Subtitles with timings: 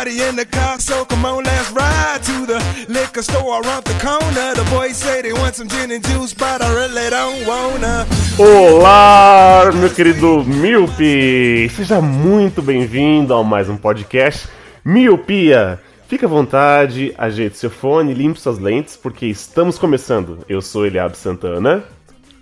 [0.00, 3.92] Everybody in the car, so come on, let's ride to the liquor store around the
[4.00, 4.54] corner.
[4.54, 8.06] The boys say they want some gin and juice, but I really don't wanna.
[8.38, 11.68] Olá, meu querido Miope!
[11.76, 14.48] Seja muito bem-vindo a mais um podcast
[14.82, 15.78] Miopia.
[16.08, 20.38] Fique à vontade, ajeite seu fone, limpe suas lentes, porque estamos começando.
[20.48, 21.84] Eu sou Eliab Santana.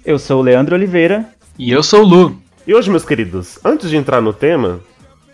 [0.04, 1.28] Eu sou o Leandro Oliveira.
[1.58, 2.36] E eu sou o Lu.
[2.64, 4.78] E hoje, meus queridos, antes de entrar no tema,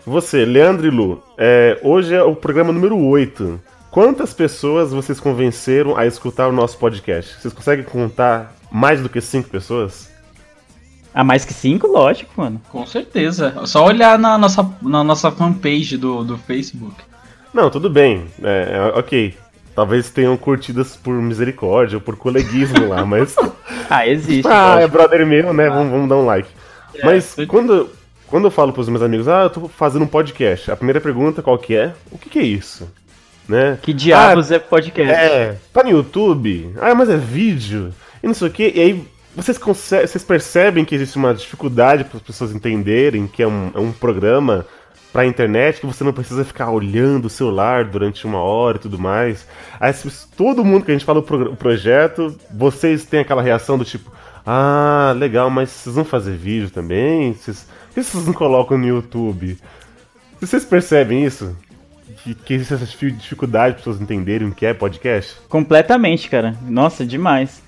[0.05, 3.59] você, Leandro e Lu, é, hoje é o programa número 8.
[3.91, 7.39] Quantas pessoas vocês convenceram a escutar o nosso podcast?
[7.39, 10.13] Vocês conseguem contar mais do que 5 pessoas?
[11.13, 12.61] A mais que cinco, lógico, mano.
[12.69, 13.57] Com certeza.
[13.63, 16.93] É só olhar na nossa, na nossa fanpage do, do Facebook.
[17.53, 18.25] Não, tudo bem.
[18.43, 19.33] É, é, ok.
[19.73, 23.33] Talvez tenham curtidas por misericórdia ou por coleguismo lá, mas.
[23.87, 24.47] Ah, existe.
[24.47, 24.91] ah, é lógico.
[24.97, 25.69] brother meu, né?
[25.69, 26.49] Vamos, vamos dar um like.
[27.03, 27.87] mas foi- quando,
[28.27, 31.41] quando eu falo pros meus amigos, ah, eu tô fazendo um podcast, a primeira pergunta
[31.41, 31.93] qual que é?
[32.11, 32.87] O que, que é isso?
[33.47, 33.77] Né?
[33.81, 35.13] Que diabos é podcast?
[35.13, 36.73] É, tá no YouTube?
[36.81, 37.93] Ah, mas é vídeo.
[38.23, 38.73] E não sei o que.
[38.75, 43.47] E aí vocês, vocês percebem que existe uma dificuldade para as pessoas entenderem que é
[43.47, 44.65] um, é um programa
[45.13, 48.97] pra internet, que você não precisa ficar olhando o celular durante uma hora e tudo
[48.97, 49.47] mais.
[49.79, 49.93] Aí
[50.35, 53.85] todo mundo que a gente fala o, progr- o projeto, vocês têm aquela reação do
[53.85, 54.11] tipo,
[54.45, 57.33] ah, legal, mas vocês vão fazer vídeo também?
[57.33, 57.65] Vocês,
[57.95, 59.57] que vocês não colocam no YouTube?
[60.39, 61.55] Vocês percebem isso?
[62.23, 65.35] Que, que existe essa difi- dificuldade para pessoas entenderem o que é podcast?
[65.47, 66.55] Completamente, cara.
[66.67, 67.63] Nossa, demais.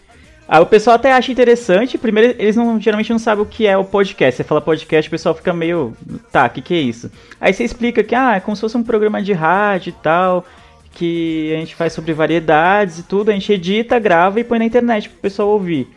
[0.47, 1.97] Ah, o pessoal até acha interessante.
[1.97, 4.37] Primeiro, eles não, geralmente não sabem o que é o podcast.
[4.37, 5.95] Você fala podcast, o pessoal fica meio.
[6.31, 7.11] Tá, o que, que é isso?
[7.39, 10.45] Aí você explica que ah, é como se fosse um programa de rádio e tal.
[10.93, 13.29] Que a gente faz sobre variedades e tudo.
[13.29, 15.87] A gente edita, grava e põe na internet pro pessoal ouvir.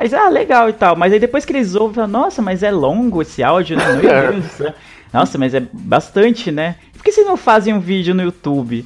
[0.00, 0.94] Aí ah, legal e tal.
[0.96, 3.84] Mas aí depois que eles ouvem, falam, nossa, mas é longo esse áudio, né?
[3.94, 4.74] Meu Deus do céu.
[5.12, 6.76] Nossa, mas é bastante, né?
[6.94, 8.84] Por que vocês não fazem um vídeo no YouTube?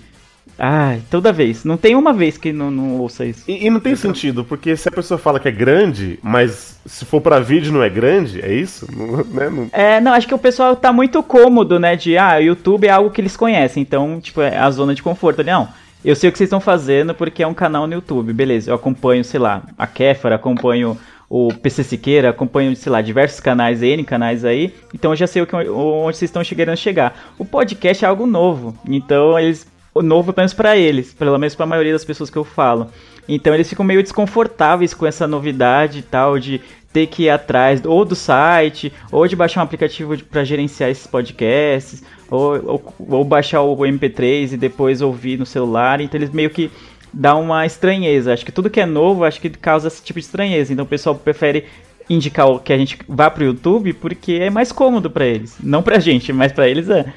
[0.58, 1.64] Ah, toda vez.
[1.64, 3.42] Não tem uma vez que não, não ouça isso.
[3.48, 7.04] E, e não tem sentido, porque se a pessoa fala que é grande, mas se
[7.04, 8.86] for pra vídeo não é grande, é isso?
[8.94, 9.48] Não, né?
[9.50, 11.96] Não- É, não, acho que o pessoal tá muito cômodo, né?
[11.96, 15.02] De, ah, o YouTube é algo que eles conhecem, então, tipo, é a zona de
[15.02, 15.42] conforto.
[15.42, 15.68] Não,
[16.04, 18.70] eu sei o que vocês estão fazendo porque é um canal no YouTube, beleza.
[18.70, 20.98] Eu acompanho, sei lá, a Kéfara, acompanho
[21.34, 25.40] o PC Siqueira, acompanho, sei lá, diversos canais, N canais aí, então eu já sei
[25.40, 27.32] o que, onde vocês estão chegando a chegar.
[27.38, 29.66] O podcast é algo novo, então eles.
[29.94, 32.88] Novo, pelo menos pra eles, pelo menos pra maioria das pessoas que eu falo.
[33.28, 36.60] Então eles ficam meio desconfortáveis com essa novidade e tal, de
[36.92, 41.06] ter que ir atrás ou do site, ou de baixar um aplicativo pra gerenciar esses
[41.06, 46.00] podcasts, ou, ou, ou baixar o MP3 e depois ouvir no celular.
[46.00, 46.70] Então eles meio que
[47.12, 48.32] dá uma estranheza.
[48.32, 50.72] Acho que tudo que é novo, acho que causa esse tipo de estranheza.
[50.72, 51.64] Então o pessoal prefere
[52.08, 55.56] indicar que a gente vá pro YouTube porque é mais cômodo pra eles.
[55.62, 57.12] Não pra gente, mas pra eles é.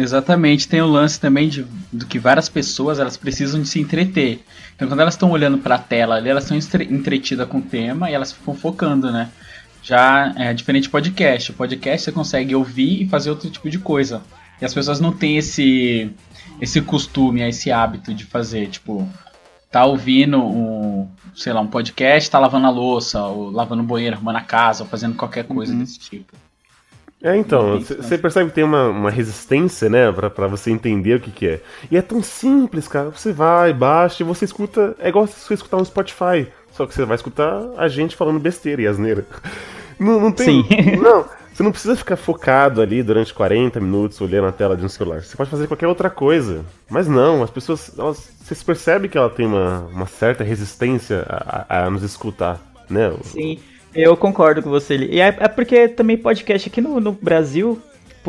[0.00, 4.44] Exatamente, tem o lance também de, do que várias pessoas elas precisam de se entreter.
[4.74, 8.10] Então quando elas estão olhando para a tela ali, elas estão entretidas com o tema
[8.10, 9.30] e elas ficam focando, né?
[9.82, 11.50] Já é diferente de podcast.
[11.50, 14.22] O podcast você consegue ouvir e fazer outro tipo de coisa.
[14.60, 16.10] E as pessoas não têm esse
[16.60, 19.08] esse costume, esse hábito de fazer, tipo,
[19.70, 24.16] tá ouvindo um, sei lá, um podcast, tá lavando a louça, ou lavando o banheiro,
[24.16, 26.36] arrumando a casa, ou fazendo qualquer coisa desse tipo.
[27.20, 31.20] É, então, você percebe que tem uma, uma resistência, né, pra, pra você entender o
[31.20, 31.60] que, que é.
[31.90, 33.10] E é tão simples, cara.
[33.10, 34.94] Você vai, baixa e você escuta.
[35.00, 36.46] É igual você escutar um Spotify.
[36.70, 39.26] Só que você vai escutar a gente falando besteira e asneira.
[39.98, 40.62] Não, não tem.
[40.62, 40.96] Sim.
[41.02, 44.88] Não, você não precisa ficar focado ali durante 40 minutos olhando a tela de um
[44.88, 45.24] celular.
[45.24, 46.64] Você pode fazer qualquer outra coisa.
[46.88, 47.90] Mas não, as pessoas.
[47.98, 52.60] Elas, vocês percebem que ela tem uma, uma certa resistência a, a- a nos escutar,
[52.88, 53.12] né?
[53.24, 53.58] Sim,
[53.98, 54.96] eu concordo com você.
[54.96, 57.80] E é, é porque também podcast aqui no, no Brasil.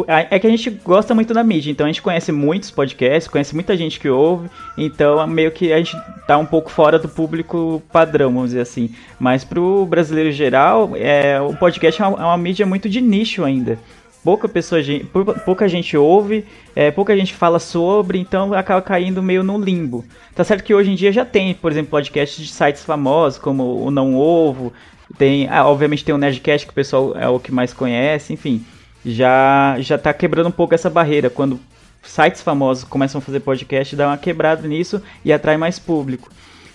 [0.08, 3.54] É que a gente gosta muito da mídia, então a gente conhece muitos podcasts, conhece
[3.54, 5.94] muita gente que ouve, então meio que a gente
[6.26, 8.92] tá um pouco fora do público padrão, vamos dizer assim.
[9.20, 13.44] Mas pro brasileiro geral, é, o podcast é uma, é uma mídia muito de nicho
[13.44, 13.78] ainda.
[14.24, 14.82] Pouca pessoa,
[15.44, 16.46] pouca gente ouve,
[16.76, 20.06] é, pouca gente fala sobre, então acaba caindo meio no limbo.
[20.34, 23.84] Tá certo que hoje em dia já tem, por exemplo, podcasts de sites famosos, como
[23.84, 24.72] o Não Ovo,
[25.18, 28.64] tem, ah, obviamente tem o Nerdcast que o pessoal é o que mais conhece, enfim,
[29.06, 31.60] já já tá quebrando um pouco essa barreira quando
[32.04, 36.30] sites famosos começam a fazer podcast, dá uma quebrada nisso e atrai mais público.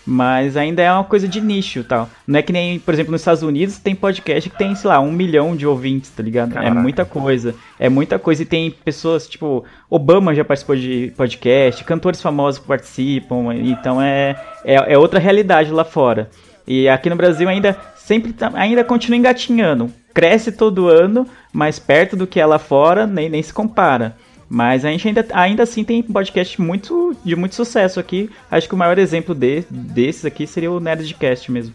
[0.07, 2.11] Mas ainda é uma coisa de nicho tal.
[2.27, 5.01] Não é que nem, por exemplo, nos Estados Unidos tem podcast que tem, sei lá,
[5.01, 6.51] um milhão de ouvintes, tá ligado?
[6.51, 6.75] É Caraca.
[6.75, 7.55] muita coisa.
[7.79, 8.43] É muita coisa.
[8.43, 13.55] E tem pessoas, tipo, Obama já participou de podcast, cantores famosos que participam.
[13.55, 16.29] Então é, é, é outra realidade lá fora.
[16.67, 19.91] E aqui no Brasil ainda sempre tá- ainda continua engatinhando.
[20.12, 24.17] Cresce todo ano, mas perto do que é lá fora, nem, nem se compara.
[24.49, 28.31] Mas a gente ainda, ainda assim tem podcast muito, de muito sucesso aqui.
[28.51, 31.75] Acho que o maior exemplo de, desses aqui seria o Nerdcast mesmo.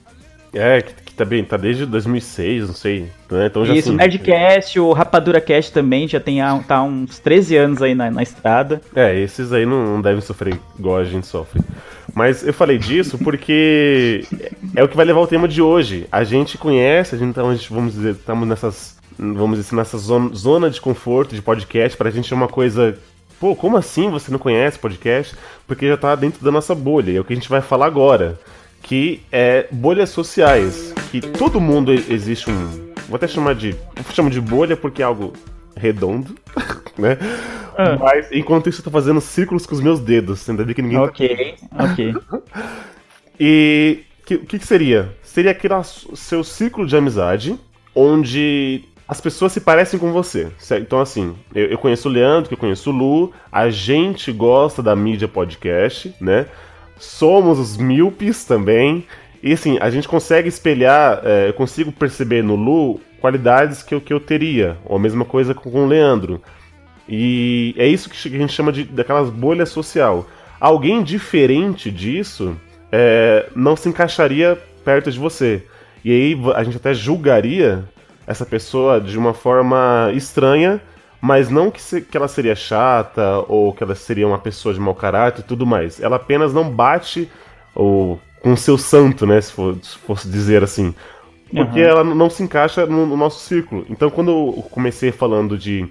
[0.53, 0.83] É,
[1.25, 3.09] que tá tá desde 2006, não sei.
[3.29, 3.47] Né?
[3.47, 7.57] Então já Isso, o assim, Nerdcast, o Rapadura Cast também já tem tá uns 13
[7.57, 8.81] anos aí na, na estrada.
[8.95, 11.61] É, esses aí não, não devem sofrer igual a gente sofre.
[12.13, 14.25] Mas eu falei disso porque
[14.75, 16.07] é o que vai levar o tema de hoje.
[16.11, 19.97] A gente conhece, a gente, então, gente vamos dizer, estamos nessas, vamos dizer, assim, nessa
[19.97, 22.97] zona, zona de conforto de podcast, pra gente é uma coisa.
[23.39, 25.35] Pô, como assim você não conhece podcast?
[25.65, 27.15] Porque já tá dentro da nossa bolha.
[27.15, 28.37] É o que a gente vai falar agora.
[28.81, 30.93] Que é bolhas sociais.
[31.11, 32.89] Que todo mundo existe um.
[33.07, 33.69] Vou até chamar de.
[33.95, 35.33] Eu chamo de bolha porque é algo
[35.75, 36.35] redondo,
[36.97, 37.17] né?
[37.77, 37.97] Ah.
[37.97, 40.47] Mas enquanto isso eu tô fazendo círculos com os meus dedos.
[40.49, 42.15] Ainda bem que ninguém tá Ok, ok.
[43.39, 45.15] e o que, que, que seria?
[45.23, 47.57] Seria aquele seu ciclo de amizade
[47.95, 50.51] onde as pessoas se parecem com você.
[50.59, 50.83] certo?
[50.83, 54.83] Então, assim, eu, eu conheço o Leandro, que eu conheço o Lu, a gente gosta
[54.83, 56.45] da mídia podcast, né?
[56.99, 59.05] Somos os míopes também.
[59.41, 64.01] E assim, a gente consegue espelhar, é, eu consigo perceber no Lu qualidades que eu,
[64.01, 64.77] que eu teria.
[64.85, 66.41] Ou a mesma coisa com, com o Leandro.
[67.07, 70.27] E é isso que a gente chama de daquelas bolhas social.
[70.59, 72.55] Alguém diferente disso
[72.91, 75.63] é, não se encaixaria perto de você.
[76.03, 77.83] E aí a gente até julgaria
[78.27, 80.79] essa pessoa de uma forma estranha,
[81.21, 84.79] mas não que, se- que ela seria chata ou que ela seria uma pessoa de
[84.79, 85.99] mau caráter e tudo mais.
[86.01, 87.29] Ela apenas não bate
[87.75, 89.39] ou, com o seu santo, né?
[89.41, 90.93] Se, for- se fosse dizer assim.
[91.53, 91.89] Porque Aham.
[91.89, 93.85] ela não se encaixa no, no nosso círculo.
[93.89, 95.87] Então quando eu comecei falando de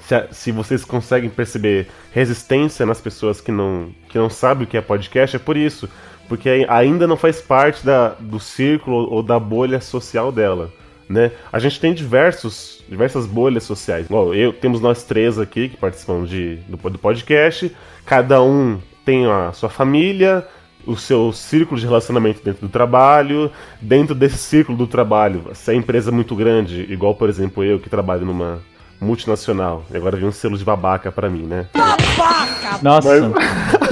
[0.00, 4.76] se, se vocês conseguem perceber resistência nas pessoas que não, que não sabem o que
[4.76, 5.88] é podcast, é por isso.
[6.28, 10.70] Porque ai- ainda não faz parte da, do círculo ou da bolha social dela.
[11.12, 11.30] Né?
[11.52, 14.06] A gente tem diversos, diversas bolhas sociais.
[14.06, 17.70] Igual eu, temos nós três aqui que participamos de, do, do podcast.
[18.06, 20.46] Cada um tem a sua família,
[20.86, 23.52] o seu círculo de relacionamento dentro do trabalho.
[23.78, 27.78] Dentro desse círculo do trabalho, se a empresa é muito grande, igual por exemplo eu
[27.78, 28.60] que trabalho numa
[28.98, 31.66] multinacional, e agora vem um selo de babaca pra mim, né?
[32.80, 33.10] Nossa,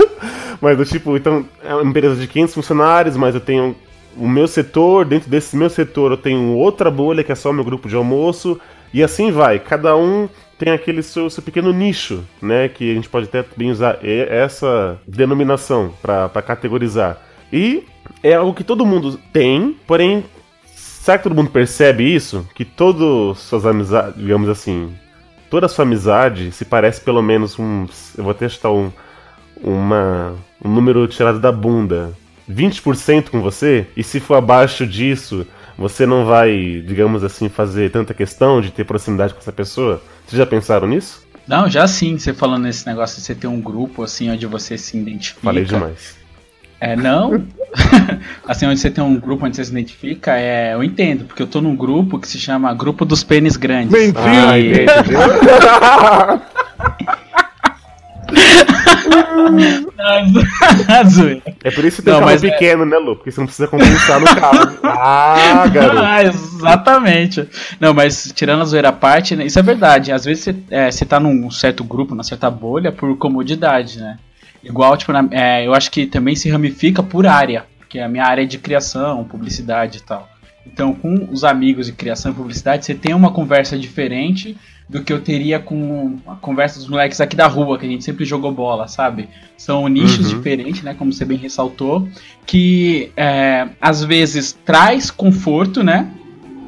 [0.61, 3.75] Mas do tipo, então, é uma empresa de 500 funcionários, mas eu tenho
[4.17, 7.65] o meu setor, dentro desse meu setor eu tenho outra bolha que é só meu
[7.65, 8.61] grupo de almoço,
[8.93, 9.59] e assim vai.
[9.59, 10.29] Cada um
[10.59, 12.69] tem aquele seu, seu pequeno nicho, né?
[12.69, 17.19] Que a gente pode até bem usar essa denominação pra categorizar.
[17.53, 17.85] E
[18.23, 20.25] é algo que todo mundo tem, porém,
[20.75, 22.47] será que todo mundo percebe isso?
[22.55, 24.93] Que todas suas amizades, digamos assim,
[25.49, 28.17] toda sua amizade se parece pelo menos uns.
[28.17, 28.93] Eu vou chutar um,
[29.63, 30.35] uma,
[30.65, 32.13] um número tirado da bunda.
[32.51, 35.47] 20% com você, e se for abaixo disso,
[35.79, 40.03] você não vai, digamos assim, fazer tanta questão de ter proximidade com essa pessoa?
[40.27, 41.27] Vocês já pensaram nisso?
[41.47, 44.77] Não, já sim, você falando nesse negócio de você ter um grupo assim onde você
[44.77, 45.41] se identifica.
[45.43, 46.17] Falei demais.
[46.81, 47.45] É, não.
[48.47, 51.47] assim, onde você tem um grupo onde você se identifica, é, eu entendo, porque eu
[51.47, 53.95] tô num grupo que se chama Grupo dos Pênis Grandes.
[53.95, 54.87] Ah, entendeu?
[55.05, 56.43] Zoeira.
[61.65, 63.17] É por isso que tem Não, um carro mas é- pequeno, né, Lu?
[63.17, 64.79] Porque você não precisa compensar no carro.
[65.03, 65.99] Ah, garoto.
[65.99, 67.49] Ah, exatamente.
[67.79, 70.13] Não, mas tirando a zoeira à parte, né, isso é verdade.
[70.13, 74.19] Às vezes você, é, você tá num certo grupo, numa certa bolha, por comodidade, né?
[74.63, 78.25] Igual, tipo, na- é, eu acho que também se ramifica por área, porque a minha
[78.25, 80.29] área é de criação, publicidade e tal.
[80.67, 84.57] Então, com os amigos de criação e publicidade, você tem uma conversa diferente
[84.91, 88.03] do que eu teria com a conversa dos moleques aqui da rua, que a gente
[88.03, 89.29] sempre jogou bola, sabe?
[89.57, 90.37] São nichos Uhum.
[90.37, 90.95] diferentes, né?
[90.95, 92.09] Como você bem ressaltou,
[92.45, 96.11] que é, às vezes traz conforto, né?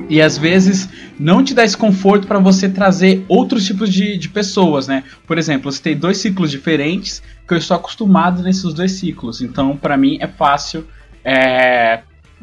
[0.08, 0.88] E às vezes
[1.18, 5.02] não te dá esse conforto para você trazer outros tipos de, de pessoas, né?
[5.26, 9.42] Por exemplo, você tem dois ciclos diferentes que eu estou acostumado nesses dois ciclos.
[9.42, 10.86] Então, para mim é fácil
[11.24, 12.00] é,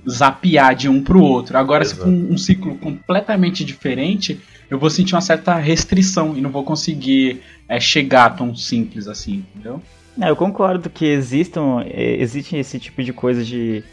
[0.10, 1.58] zapear de um pro outro.
[1.58, 2.28] Agora, se for Exato.
[2.30, 7.42] um, um ciclo completamente diferente, eu vou sentir uma certa restrição e não vou conseguir
[7.68, 9.82] é, chegar tão simples assim, entendeu?
[10.22, 13.84] É, eu concordo que existam, é, existe esse tipo de coisa de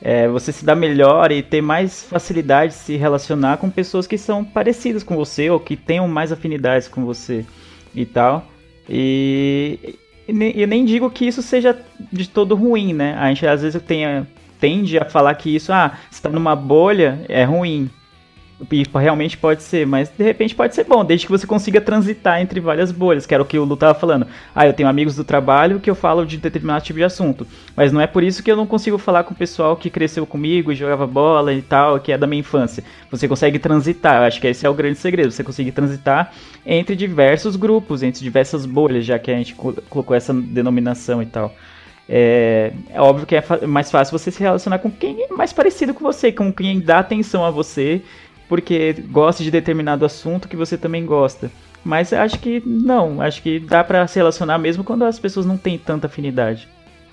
[0.00, 4.18] é, você se dar melhor e ter mais facilidade de se relacionar com pessoas que
[4.18, 7.44] são parecidas com você ou que tenham mais afinidades com você
[7.94, 8.46] e tal.
[8.88, 11.78] E, eu nem digo que isso seja
[12.12, 13.14] de todo ruim, né?
[13.18, 14.26] A gente às vezes tem,
[14.58, 17.90] tende a falar que isso, ah, você tá numa bolha, é ruim.
[18.70, 22.40] E realmente pode ser, mas de repente pode ser bom, desde que você consiga transitar
[22.40, 24.26] entre várias bolhas, que era o que o Lu tava falando.
[24.54, 27.46] Ah, eu tenho amigos do trabalho que eu falo de determinado tipo de assunto.
[27.74, 30.24] Mas não é por isso que eu não consigo falar com o pessoal que cresceu
[30.24, 32.84] comigo e jogava bola e tal, que é da minha infância.
[33.10, 35.32] Você consegue transitar, eu acho que esse é o grande segredo.
[35.32, 36.32] Você consegue transitar
[36.64, 41.26] entre diversos grupos, entre diversas bolhas, já que a gente co- colocou essa denominação e
[41.26, 41.52] tal.
[42.08, 45.94] É, é óbvio que é mais fácil você se relacionar com quem é mais parecido
[45.94, 48.02] com você, com quem dá atenção a você,
[48.54, 51.50] porque gosta de determinado assunto que você também gosta.
[51.84, 55.56] Mas acho que não, acho que dá pra se relacionar mesmo quando as pessoas não
[55.56, 56.68] têm tanta afinidade.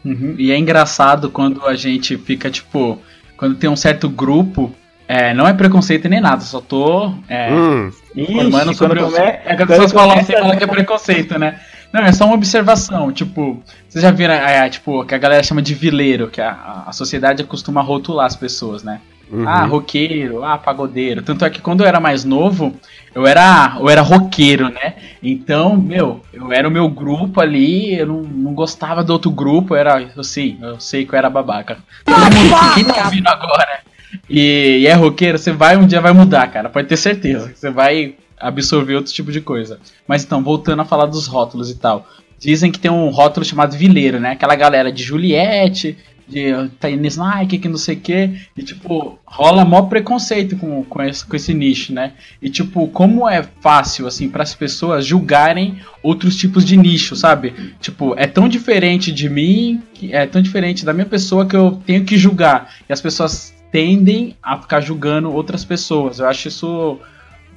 [0.05, 0.35] Uhum.
[0.37, 2.99] E é engraçado quando a gente fica, tipo,
[3.35, 4.71] quando tem um certo grupo,
[5.07, 9.13] é, não é preconceito nem nada, só tô é, Hum, informando Ixi, sobre quando o.
[9.15, 11.59] come- É que as quando pessoas falam começa- assim, falam que é preconceito, né?
[11.91, 15.61] Não, é só uma observação, tipo, vocês já viram, é, tipo, que a galera chama
[15.61, 19.01] de vileiro, que a, a sociedade costuma rotular as pessoas, né?
[19.31, 19.47] Uhum.
[19.47, 21.21] Ah, roqueiro, ah, pagodeiro.
[21.21, 22.75] Tanto é que quando eu era mais novo,
[23.13, 24.95] eu era, eu era roqueiro, né?
[25.21, 29.73] Então, meu, eu era o meu grupo ali, eu não, não gostava do outro grupo,
[29.73, 31.77] eu era, sei, eu sei que eu era babaca.
[32.05, 33.81] Todo mundo que tá ouvindo agora
[34.29, 37.49] e, e é roqueiro, você vai um dia vai mudar, cara, pode ter certeza.
[37.49, 39.79] que Você vai absorver outro tipo de coisa.
[40.07, 42.07] Mas então, voltando a falar dos rótulos e tal.
[42.39, 44.31] Dizem que tem um rótulo chamado vileiro, né?
[44.31, 45.95] Aquela galera de Juliette,
[46.31, 48.41] de Tainis Nike, que não sei o que.
[48.55, 52.13] E, tipo, rola mó preconceito com, com, esse, com esse nicho, né?
[52.41, 57.75] E, tipo, como é fácil, assim, para as pessoas julgarem outros tipos de nicho, sabe?
[57.81, 62.05] Tipo, é tão diferente de mim, é tão diferente da minha pessoa que eu tenho
[62.05, 62.73] que julgar.
[62.87, 66.19] E as pessoas tendem a ficar julgando outras pessoas.
[66.19, 66.97] Eu acho isso,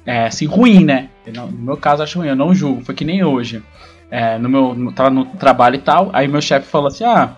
[0.05, 1.09] é, assim, ruim, né?
[1.33, 2.27] No meu caso, acho ruim.
[2.27, 2.83] Eu não julgo.
[2.83, 3.63] Foi que nem hoje.
[4.11, 6.09] É, no meu, tava no trabalho e tal.
[6.13, 7.37] Aí meu chefe falou assim: ah,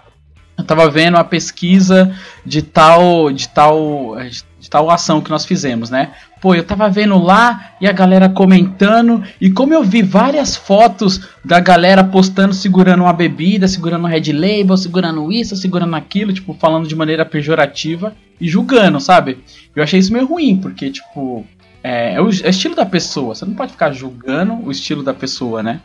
[0.57, 4.15] eu tava vendo uma pesquisa de tal, de tal,
[4.59, 6.13] de tal ação que nós fizemos, né?
[6.41, 11.21] Pô, eu tava vendo lá e a galera comentando e como eu vi várias fotos
[11.43, 16.53] da galera postando segurando uma bebida, segurando um Red Label, segurando isso, segurando aquilo, tipo
[16.53, 19.39] falando de maneira pejorativa e julgando, sabe?
[19.75, 21.45] Eu achei isso meio ruim porque tipo
[21.83, 23.35] é, é o, é o estilo da pessoa.
[23.35, 25.81] Você não pode ficar julgando o estilo da pessoa, né?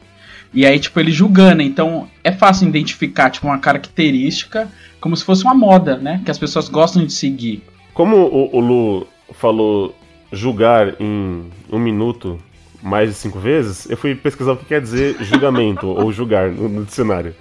[0.53, 1.63] E aí, tipo, ele julgando.
[1.63, 4.69] Então, é fácil identificar, tipo, uma característica
[5.01, 6.23] como se fosse uma moda, né?
[6.25, 7.63] Que as pessoas gostam de seguir.
[7.93, 9.95] Como o, o Lu falou
[10.31, 12.39] julgar em um minuto
[12.81, 16.69] mais de cinco vezes, eu fui pesquisar o que quer dizer julgamento ou julgar no,
[16.69, 17.35] no dicionário.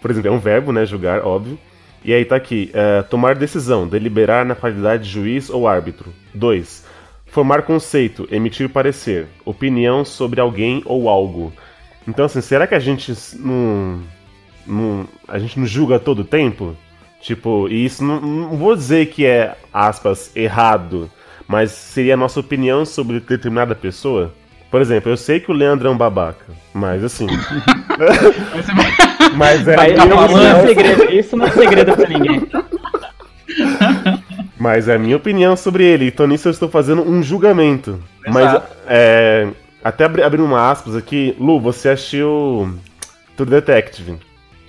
[0.00, 0.86] Por exemplo, é um verbo, né?
[0.86, 1.58] Julgar, óbvio.
[2.04, 6.12] E aí tá aqui, é, tomar decisão, deliberar na qualidade de juiz ou árbitro.
[6.34, 6.84] 2.
[7.26, 11.52] Formar conceito, emitir parecer, opinião sobre alguém ou algo.
[12.06, 14.00] Então, assim, será que a gente não,
[14.66, 16.76] não a gente não julga todo o tempo?
[17.20, 21.08] Tipo, e isso não, não vou dizer que é, aspas, errado,
[21.46, 24.34] mas seria a nossa opinião sobre determinada pessoa.
[24.70, 27.26] Por exemplo, eu sei que o Leandro é um babaca, mas assim.
[29.36, 32.08] mas é, a Vai- minha isso, não é opinião, segredo, isso não é segredo pra
[32.08, 32.48] ninguém.
[34.58, 36.06] mas é a minha opinião sobre ele.
[36.06, 38.00] Então nisso eu estou fazendo um julgamento.
[38.26, 38.66] Mas Exato.
[38.88, 39.48] é,
[39.82, 42.74] até abri, abrindo uma aspas aqui, Lu, você assistiu
[43.36, 44.16] True Detective?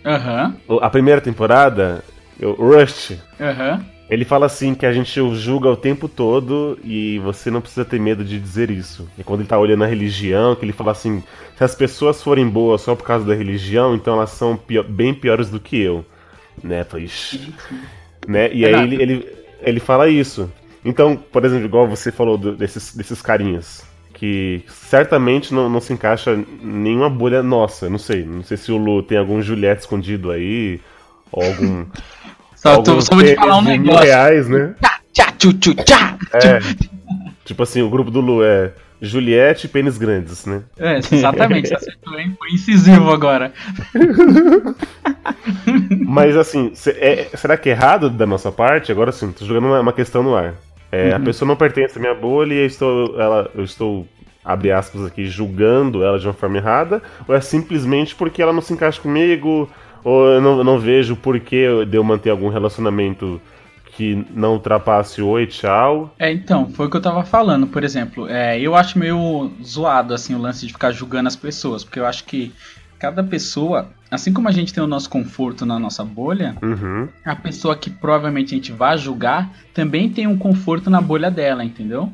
[0.05, 2.03] Aham, O- A primeira temporada,
[2.41, 3.85] o Rush, aham.
[4.09, 7.85] Ele fala assim que a gente o julga o tempo todo e você não precisa
[7.85, 9.07] ter medo de dizer isso.
[9.17, 11.23] E quando ele tá olhando a religião, que ele fala assim,
[11.57, 15.13] se as pessoas forem boas só por causa da religião, então elas são pior- bem
[15.13, 16.05] piores do que eu.
[16.61, 16.85] Né?
[16.97, 17.53] "Ixi."
[18.27, 18.53] né?
[18.53, 19.27] E aí ele, ele,
[19.61, 20.51] ele fala isso.
[20.85, 23.83] Então, por exemplo, igual você falou do- desses, desses carinhas.
[24.23, 27.89] Que certamente não, não se encaixa nenhuma bolha nossa.
[27.89, 28.23] Não sei.
[28.23, 30.79] Não sei se o Lu tem algum Juliette escondido aí.
[31.29, 31.85] Ou algum.
[32.55, 34.01] Só, tô, alguns só vou te falar um negócio.
[34.05, 34.75] reais, né?
[34.81, 36.17] Tchá, tchá, tchu, tchu, tchá.
[36.35, 36.59] É.
[37.43, 40.63] tipo assim, o grupo do Lu é Juliette e Pênis Grandes, né?
[40.79, 42.33] É, exatamente, você acertou, hein?
[42.39, 43.51] Foi incisivo agora.
[46.07, 48.89] Mas assim, é- será que é errado da nossa parte?
[48.89, 50.53] Agora sim, tô jogando uma, uma questão no ar.
[50.89, 54.07] É, A pessoa não pertence à minha bolha e eu estou, ela, eu estou,
[54.43, 58.61] abre aspas aqui, julgando ela de uma forma errada, ou é simplesmente porque ela não
[58.61, 59.69] se encaixa comigo,
[60.03, 63.39] ou eu não, eu não vejo porquê de eu manter algum relacionamento
[63.95, 66.13] que não ultrapasse oi, tchau.
[66.17, 68.27] É, então, foi o que eu tava falando, por exemplo.
[68.27, 72.05] É, eu acho meio zoado, assim, o lance de ficar julgando as pessoas, porque eu
[72.07, 72.51] acho que
[72.97, 77.07] cada pessoa, assim como a gente tem o nosso conforto na nossa bolha, Uhum.
[77.23, 81.63] a pessoa que provavelmente a gente vai julgar também tem um conforto na bolha dela,
[81.63, 82.11] entendeu?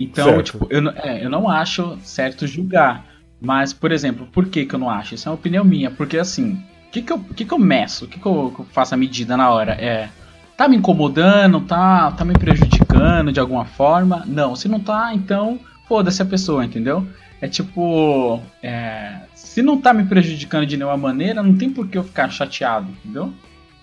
[0.00, 0.52] Então, Certo.
[0.52, 3.04] tipo, eu, não- é, eu não acho certo julgar.
[3.40, 5.14] Mas, por exemplo, por que, que eu não acho?
[5.14, 6.52] Isso é uma opinião minha, porque assim,
[6.88, 8.04] o que, que, eu, que, que eu meço?
[8.04, 9.72] O que, que eu, que eu faço a medida na hora?
[9.72, 10.08] É.
[10.56, 11.60] Tá me incomodando?
[11.62, 14.24] Tá, tá me prejudicando de alguma forma?
[14.26, 17.06] Não, se não tá, então foda-se a pessoa, entendeu?
[17.40, 18.40] É tipo.
[18.62, 22.28] É, se não tá me prejudicando de nenhuma maneira, não tem por que eu ficar
[22.30, 23.32] chateado, entendeu?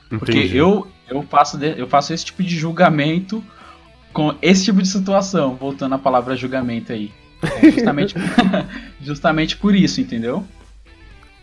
[0.08, 0.56] Porque Entendi.
[0.58, 3.44] eu, eu, faço eu faço esse tipo de julgamento
[4.18, 7.12] com esse tipo de situação, voltando à palavra julgamento aí.
[7.62, 8.16] É justamente,
[9.00, 10.44] justamente por isso, entendeu?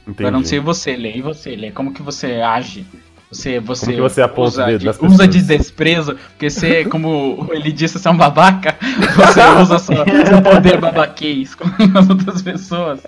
[0.02, 0.24] Entendi.
[0.24, 1.12] Eu não sei você, Lê.
[1.16, 1.70] E você, Lê?
[1.70, 2.84] Como que você age?
[3.30, 5.28] Você, você, Como que você aponta usa, o dedo de, usa pessoas?
[5.28, 10.42] de desprezo, porque você, como ele disse, você é um babaca, você usa sua, seu
[10.42, 11.64] poder babaquês com
[11.96, 13.00] as outras pessoas.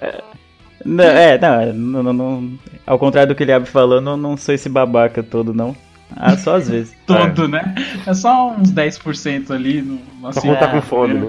[0.84, 4.36] Não, é, não, não, não, não- Ao contrário do que ele abre falando, eu não
[4.36, 5.76] sou esse babaca todo, não.
[6.14, 6.94] Ah, só às vezes.
[7.06, 7.74] Todo, né?
[8.06, 9.82] É só uns 10% ali.
[9.82, 11.28] No, Só assim, quando tá é, com fome, né?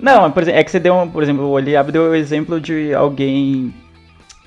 [0.00, 2.60] Não, por exemplo, é que você deu, um, por exemplo, o Eliab deu o exemplo
[2.60, 3.72] de alguém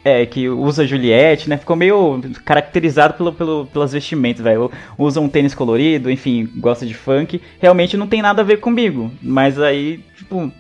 [0.04, 1.58] é, que usa Juliette, né?
[1.58, 4.72] Ficou meio caracterizado pelo, pelo, pelas vestimentas, velho.
[4.98, 7.42] Usa um tênis colorido, enfim, gosta de funk.
[7.60, 9.12] Realmente não tem nada a ver comigo.
[9.22, 10.52] Mas aí, tipo,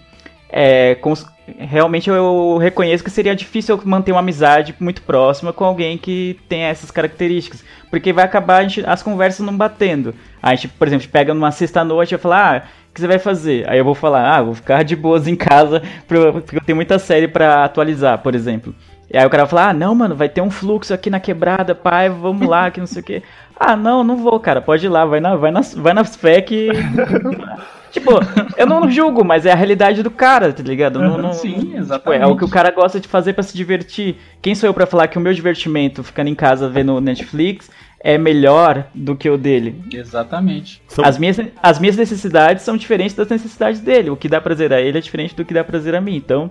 [0.49, 1.25] é, cons-
[1.57, 6.39] realmente eu reconheço que seria difícil eu manter uma amizade muito próxima com alguém que
[6.47, 7.63] tem essas características.
[7.89, 10.13] Porque vai acabar a gente- as conversas não batendo.
[10.41, 13.19] A gente, por exemplo, pega numa sexta-noite e vai falar, ah, o que você vai
[13.19, 13.69] fazer?
[13.69, 16.99] Aí eu vou falar, ah, vou ficar de boas em casa, porque eu tenho muita
[16.99, 18.73] série pra atualizar, por exemplo.
[19.11, 21.19] E aí o cara vai falar, ah, não, mano, vai ter um fluxo aqui na
[21.19, 23.23] quebrada, pai, vamos lá, que não sei o quê.
[23.59, 26.69] Ah, não, não vou, cara, pode ir lá, vai na, vai nas, vai fé que...
[27.91, 28.11] tipo,
[28.57, 30.99] eu não julgo, mas é a realidade do cara, tá ligado?
[30.99, 32.21] Não, não- Sim, tipo, exatamente.
[32.23, 34.15] é o que o cara gosta de fazer pra se divertir.
[34.41, 37.69] Quem sou eu pra falar que o meu divertimento ficando em casa vendo Netflix
[38.01, 39.75] é melhor do que o dele?
[39.91, 40.81] Exatamente.
[40.87, 44.09] São- As minhas, as minhas necessidades são diferentes das necessidades dele.
[44.09, 46.15] O que dá prazer a ele é diferente do que dá prazer a mim.
[46.15, 46.49] Então,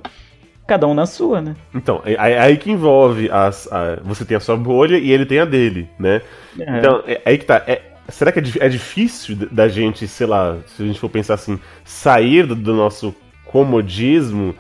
[0.66, 1.54] cada um na sua, né?
[1.74, 3.66] Então, é é aí que envolve as.
[3.72, 6.20] a- você tem a sua bolha e ele tem a dele, né?
[6.60, 6.78] É.
[6.78, 7.62] Então, é aí que tá.
[7.66, 11.34] É- será que é, é difícil da gente, sei lá, se a gente for pensar
[11.34, 14.54] assim, sair do, nosso comodismo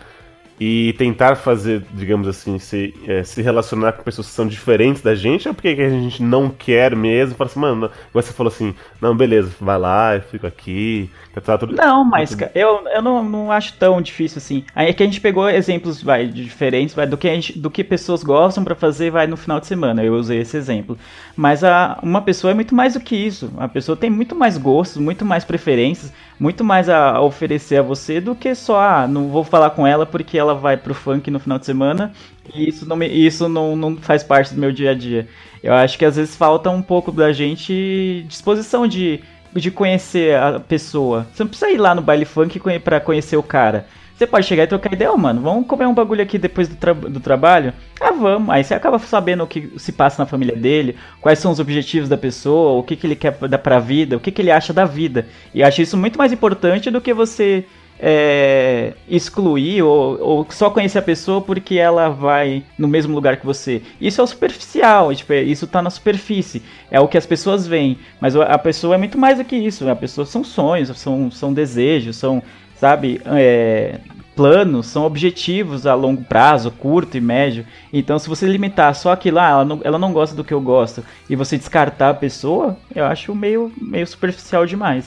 [0.60, 5.14] e tentar fazer, digamos assim, se, é, se relacionar com pessoas que são diferentes da
[5.14, 7.36] gente, ou porque que a gente não quer mesmo?
[7.36, 11.08] Fala assim, mano, igual você falou assim, não, beleza, vai lá, eu fico aqui,
[11.40, 11.74] tá, tudo.
[11.74, 14.64] Não, mas eu, eu não, não acho tão difícil assim.
[14.74, 17.70] Aí é que a gente pegou exemplos vai, diferentes, vai, do, que a gente, do
[17.70, 20.02] que pessoas gostam pra fazer vai no final de semana.
[20.02, 20.98] Eu usei esse exemplo.
[21.36, 23.52] Mas a, uma pessoa é muito mais do que isso.
[23.58, 27.82] A pessoa tem muito mais gostos, muito mais preferências, muito mais a, a oferecer a
[27.82, 31.30] você do que só, ah, não vou falar com ela porque ela vai pro funk
[31.30, 32.12] no final de semana
[32.54, 35.28] e isso não, me, isso não, não faz parte do meu dia a dia.
[35.62, 39.20] Eu acho que às vezes falta um pouco da gente disposição de
[39.54, 41.26] de conhecer a pessoa.
[41.32, 43.86] Você não precisa ir lá no baile funk pra conhecer o cara.
[44.16, 46.74] Você pode chegar e trocar ideia, "Ô, mano, vamos comer um bagulho aqui depois do,
[46.74, 47.72] tra- do trabalho?
[48.00, 48.50] Ah, vamos.
[48.50, 52.08] Aí você acaba sabendo o que se passa na família dele, quais são os objetivos
[52.08, 54.72] da pessoa, o que, que ele quer dar pra vida, o que, que ele acha
[54.72, 55.28] da vida.
[55.54, 57.64] E acho isso muito mais importante do que você
[58.00, 63.46] é, excluir ou, ou só conhecer a pessoa porque ela vai no mesmo lugar que
[63.46, 63.82] você.
[64.00, 66.62] Isso é superficial, tipo, é- isso tá na superfície.
[66.90, 67.98] É o que as pessoas veem.
[68.20, 69.88] Mas a a pessoa é muito mais do que isso.
[69.88, 72.42] A pessoa são sonhos, são, são desejos, são,
[72.76, 73.98] sabe, é,
[74.38, 77.66] planos, são objetivos a longo prazo, curto e médio.
[77.92, 80.60] Então, se você limitar só aquilo, ah, ela não, ela não gosta do que eu
[80.60, 85.06] gosto, e você descartar a pessoa, eu acho meio, meio superficial demais.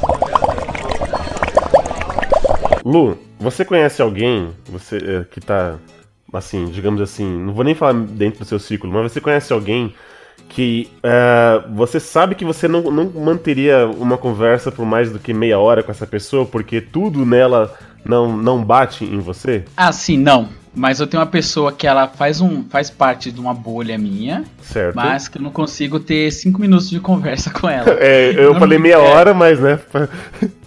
[2.83, 5.77] Lu, você conhece alguém você, é, que tá,
[6.33, 9.93] assim, digamos assim, não vou nem falar dentro do seu círculo, mas você conhece alguém
[10.49, 15.33] que é, você sabe que você não, não manteria uma conversa por mais do que
[15.33, 19.63] meia hora com essa pessoa porque tudo nela não, não bate em você?
[19.77, 20.60] Ah, sim, não.
[20.73, 24.45] Mas eu tenho uma pessoa que ela faz um faz parte de uma bolha minha,
[24.61, 24.95] Certo?
[24.95, 27.91] mas que eu não consigo ter cinco minutos de conversa com ela.
[27.99, 28.97] É, eu falei meia é.
[28.97, 29.79] hora, mas né.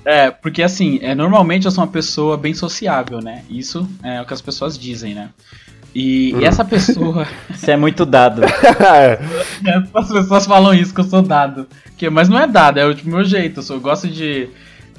[0.05, 3.43] É, porque assim, é, normalmente eu sou uma pessoa bem sociável, né?
[3.49, 5.31] Isso é o que as pessoas dizem, né?
[5.95, 7.27] E, e essa pessoa.
[7.55, 8.43] Você é muito dado.
[8.45, 9.19] É,
[9.95, 11.67] as pessoas falam isso, que eu sou dado.
[11.97, 13.61] Que, mas não é dado, é o tipo, meu jeito.
[13.61, 14.49] Eu, sou, eu gosto de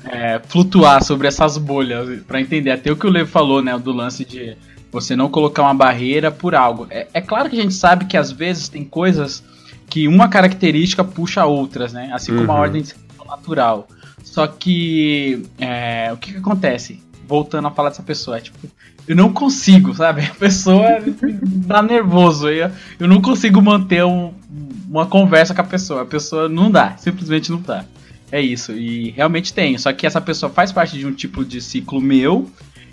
[0.06, 2.72] é, flutuar sobre essas bolhas pra entender.
[2.72, 3.78] Até o que o Levo falou, né?
[3.78, 4.56] Do lance de
[4.96, 6.88] você não colocar uma barreira por algo.
[6.90, 9.44] É, é claro que a gente sabe que às vezes tem coisas
[9.90, 12.10] que uma característica puxa outras, né?
[12.14, 12.62] Assim como a Uhum.
[12.62, 12.84] ordem
[13.28, 13.88] natural.
[14.24, 17.02] Só que é, o que, que acontece?
[17.28, 18.58] Voltando a falar dessa pessoa, é tipo,
[19.08, 20.22] eu não consigo, sabe?
[20.24, 20.84] A pessoa
[21.68, 22.50] dá nervoso.
[22.50, 24.34] Eu, eu não consigo manter um-
[24.90, 26.02] uma conversa com a pessoa.
[26.04, 27.84] A pessoa não dá, simplesmente não dá.
[28.32, 29.78] É isso, e realmente tem.
[29.78, 32.50] Só que essa pessoa faz parte de um tipo de ciclo meu,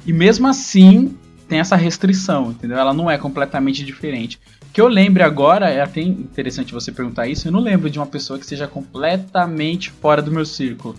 [0.07, 1.15] e mesmo assim
[1.53, 2.79] tem essa restrição, entendeu?
[2.79, 4.41] Ela não é completamente diferente.
[4.73, 8.07] que eu lembre agora, é até interessante você perguntar isso, eu não lembro de uma
[8.07, 10.97] pessoa que seja completamente fora do meu círculo.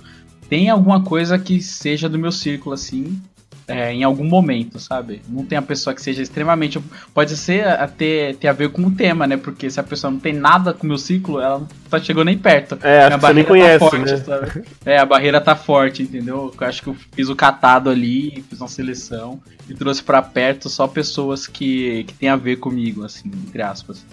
[0.47, 3.19] Tem alguma coisa que seja do meu círculo, assim,
[3.67, 5.21] é, em algum momento, sabe?
[5.29, 6.79] Não tem a pessoa que seja extremamente.
[7.13, 9.37] Pode ser até ter a ver com o tema, né?
[9.37, 12.23] Porque se a pessoa não tem nada com o meu ciclo, ela não tá chegou
[12.25, 12.77] nem perto.
[12.83, 14.17] É, acho a barreira conhece, tá forte, né?
[14.17, 14.63] sabe?
[14.85, 16.53] É, a barreira tá forte, entendeu?
[16.59, 20.67] Eu acho que eu fiz o catado ali, fiz uma seleção e trouxe pra perto
[20.69, 24.05] só pessoas que, que tem a ver comigo, assim, entre aspas.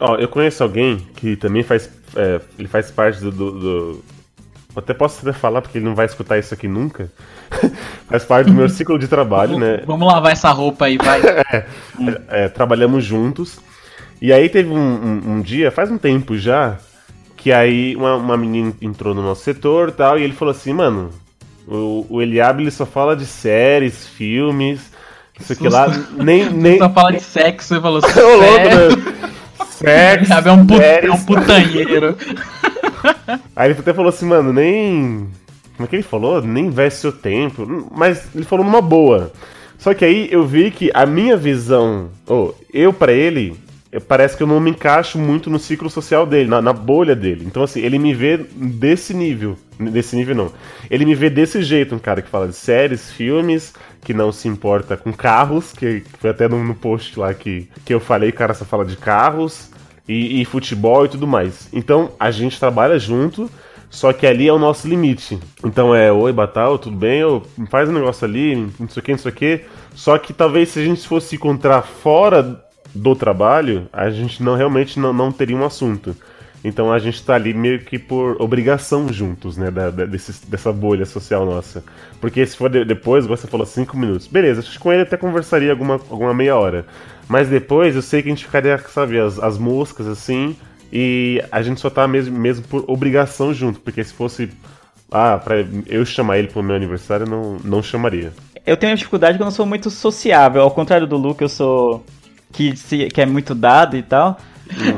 [0.00, 1.90] Ó, eu conheço alguém que também faz.
[2.14, 3.30] é, ele faz parte do.
[3.32, 4.04] do-
[4.78, 7.10] até posso até falar porque ele não vai escutar isso aqui nunca.
[8.08, 9.82] faz parte do meu ciclo de trabalho, né?
[9.86, 11.20] Vamos lavar essa roupa aí, vai.
[12.28, 13.58] É, trabalhamos juntos.
[14.20, 16.76] E aí teve um, um- um dia, faz um tempo já,
[17.36, 20.72] que aí uma, uma menina entrou no nosso setor e tal, e ele falou assim,
[20.72, 21.10] mano,
[21.66, 24.90] o, o Eliab ele só fala de séries, filmes,
[25.38, 25.86] isso aqui lá,
[26.16, 26.50] nem.
[26.50, 26.78] nem...
[26.78, 29.28] Só fala de sexo, você falou Ô, louco, né?
[29.70, 30.82] Sexo, Sabe, é um, put...
[30.82, 32.16] é um putanheiro.
[33.54, 35.28] Aí ele até falou assim, mano, nem.
[35.76, 36.42] Como é que ele falou?
[36.42, 37.88] Nem veste seu tempo.
[37.94, 39.32] Mas ele falou numa boa.
[39.78, 43.56] Só que aí eu vi que a minha visão, ou eu pra ele,
[44.08, 47.44] parece que eu não me encaixo muito no ciclo social dele, na, na bolha dele.
[47.46, 49.56] Então, assim, ele me vê desse nível.
[49.78, 50.52] Desse nível não.
[50.90, 54.48] Ele me vê desse jeito, um cara que fala de séries, filmes, que não se
[54.48, 58.54] importa com carros, que foi até no, no post lá que, que eu falei, cara
[58.54, 59.70] só fala de carros
[60.08, 61.68] e, e futebol e tudo mais.
[61.72, 63.50] Então a gente trabalha junto,
[63.90, 65.38] só que ali é o nosso limite.
[65.64, 67.24] Então é, oi Batal, tudo bem?
[67.24, 69.60] Ô, faz um negócio ali, não sei o que, não sei o que.
[69.94, 74.56] Só que talvez se a gente fosse se encontrar fora do trabalho, a gente não
[74.56, 76.16] realmente não, não teria um assunto.
[76.64, 79.70] Então a gente tá ali meio que por obrigação juntos, né?
[79.70, 81.84] Da, da- desses- dessa bolha social nossa.
[82.20, 84.26] Porque se for de- depois, você falou, cinco minutos.
[84.26, 86.84] Beleza, acho que com ele até conversaria alguma, alguma meia hora.
[87.28, 90.56] Mas depois eu sei que a gente ficaria, sabe, as, as moscas assim.
[90.92, 93.78] E a gente só tá mesmo, mesmo por obrigação junto.
[93.80, 94.50] Porque se fosse.
[95.10, 98.32] Ah, pra eu chamar ele pro meu aniversário, não, não chamaria.
[98.66, 100.62] Eu tenho dificuldade porque eu não sou muito sociável.
[100.62, 102.04] Ao contrário do Luke, eu sou.
[102.52, 104.38] Que, se, que é muito dado e tal.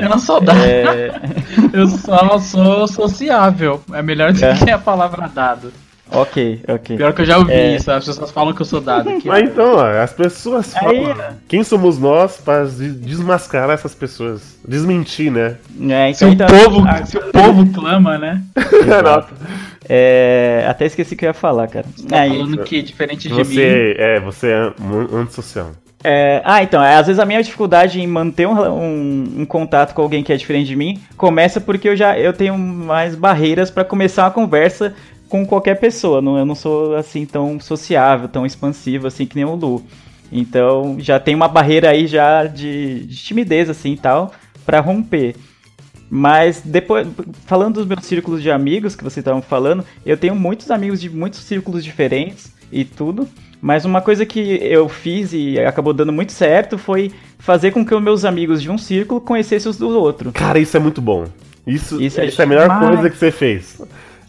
[0.01, 0.61] Eu não sou dado.
[0.61, 1.11] É,
[1.73, 3.83] Eu só sou sociável.
[3.93, 4.57] É melhor do É.
[4.57, 5.73] que a palavra dado.
[6.13, 6.97] Ok, ok.
[6.97, 7.77] Pior que eu já ouvi É.
[7.77, 9.11] isso, as pessoas falam que eu sou dado.
[9.21, 11.37] Que Mas então, ó, as pessoas Aí- falam.
[11.49, 14.59] Quem somos nós para de- desmascarar essas pessoas?
[14.67, 15.57] Desmentir, né?
[15.89, 18.43] É, se, então, o então, povo, ah, se o povo clama, né?
[19.05, 19.29] Nossa.
[19.89, 21.87] é, até esqueci o que eu ia falar, cara.
[22.09, 24.73] Tá Aí, falando que, diferente de mim, Você é, você é
[25.15, 25.73] antissocial.
[26.03, 29.93] É, ah, então, é, às vezes a minha dificuldade em manter um, um- um contato
[29.95, 33.71] com alguém que é diferente de mim começa porque eu já eu tenho mais barreiras
[33.71, 34.95] pra começar uma conversa
[35.31, 36.21] com qualquer pessoa.
[36.21, 39.83] Não, eu não sou assim tão sociável, tão expansivo assim que nem o Lu.
[40.31, 44.33] Então já tem uma barreira aí já de, de timidez assim e tal
[44.67, 45.35] pra romper.
[46.11, 47.07] Mas depois,
[47.47, 51.09] falando dos meus círculos de amigos que vocês estavam falando, eu tenho muitos amigos de
[51.09, 53.29] muitos círculos diferentes e tudo.
[53.63, 57.95] Mas uma coisa que eu fiz e acabou dando muito certo foi fazer com que
[57.95, 60.33] os meus amigos de um círculo conhecessem os do outro.
[60.33, 61.27] Cara, isso é muito bom.
[61.67, 62.87] Isso, Isso é isso é a melhor demais.
[62.87, 63.81] coisa que você fez.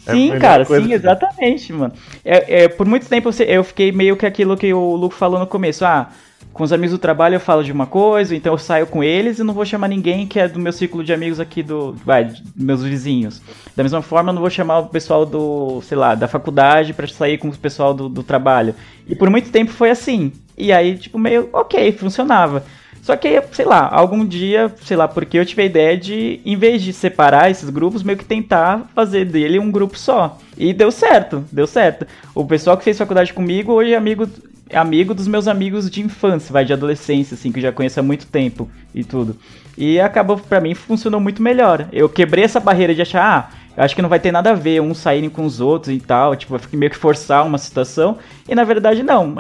[0.06, 1.94] É Sim, melhor cara, sim, que- exatamente, mano.
[2.26, 5.48] É, é, por muito tempo eu fiquei meio que aquilo que o Luke falou no
[5.48, 5.86] começo.
[5.86, 6.10] Ah,
[6.54, 9.40] com os amigos do trabalho eu falo de uma coisa, então eu saio com eles
[9.40, 11.94] e não vou chamar ninguém que é do meu círculo de amigos aqui do.
[12.06, 13.42] Vai, meus vizinhos.
[13.76, 17.08] Da mesma forma, eu não vou chamar o pessoal do, sei lá, da faculdade pra
[17.08, 18.76] sair com o pessoal do, do trabalho.
[19.08, 20.32] E por muito tempo foi assim.
[20.58, 22.64] E aí, tipo, meio, ok, funcionava.
[23.02, 26.56] Só que, sei lá, algum dia, sei lá, porque eu tive a ideia de, em
[26.56, 30.38] vez de separar esses grupos, meio que tentar fazer dele um grupo só.
[30.56, 32.06] E deu certo, deu certo.
[32.36, 34.30] O pessoal que fez faculdade comigo hoje é amigo,
[34.70, 38.00] é amigo dos meus amigos de infância, vai, de adolescência, assim, que eu já conheço
[38.00, 39.36] há muito tempo e tudo.
[39.76, 41.88] E acabou, pra mim, funcionou muito melhor.
[41.92, 44.54] Eu quebrei essa barreira de achar, ah, eu acho que não vai ter nada a
[44.54, 48.18] ver uns saírem com os outros e tal, tipo, meio que forçar uma situação.
[48.48, 49.36] E na verdade não.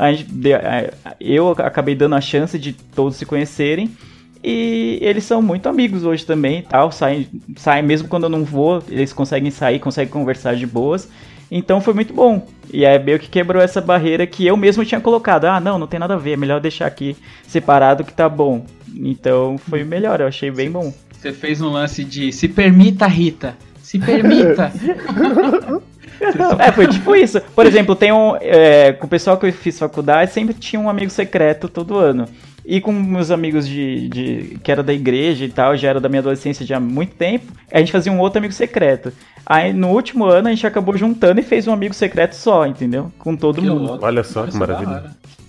[1.19, 3.91] Eu acabei dando a chance de todos se conhecerem.
[4.43, 6.91] E eles são muito amigos hoje também e tal.
[6.91, 11.09] Saem, saem mesmo quando eu não vou, eles conseguem sair, conseguem conversar de boas.
[11.51, 12.47] Então foi muito bom.
[12.73, 15.45] E é meio que quebrou essa barreira que eu mesmo tinha colocado.
[15.45, 18.65] Ah, não, não tem nada a ver, é melhor deixar aqui separado que tá bom.
[18.95, 20.93] Então foi melhor, eu achei bem bom.
[21.11, 23.57] você fez um lance de se permita, Rita.
[23.91, 24.71] Se permita.
[26.59, 27.41] É, foi tipo isso.
[27.55, 28.35] Por exemplo, tem um.
[28.39, 32.25] é, com o pessoal que eu fiz faculdade, sempre tinha um amigo secreto todo ano.
[32.63, 36.07] E com meus amigos de, de que era da igreja e tal, já era da
[36.07, 39.11] minha adolescência já há muito tempo, a gente fazia um outro amigo secreto.
[39.45, 43.11] Aí no último ano a gente acabou juntando e fez um amigo secreto só, entendeu?
[43.17, 43.83] Com todo Que mundo.
[43.83, 44.05] louco.
[44.05, 45.03] Olha só que é da maravilha.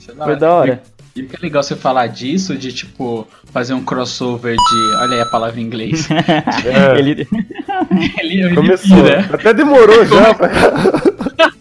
[0.09, 0.37] é da Foi hora.
[0.37, 0.83] da hora.
[1.15, 4.95] E que é legal você falar disso, de tipo, fazer um crossover de.
[4.97, 6.09] Olha aí a palavra em inglês.
[6.65, 7.27] É, Ele...
[8.19, 9.03] ele, ele começou.
[9.05, 9.29] pira.
[9.33, 10.35] Até demorou já.
[10.35, 10.51] pra-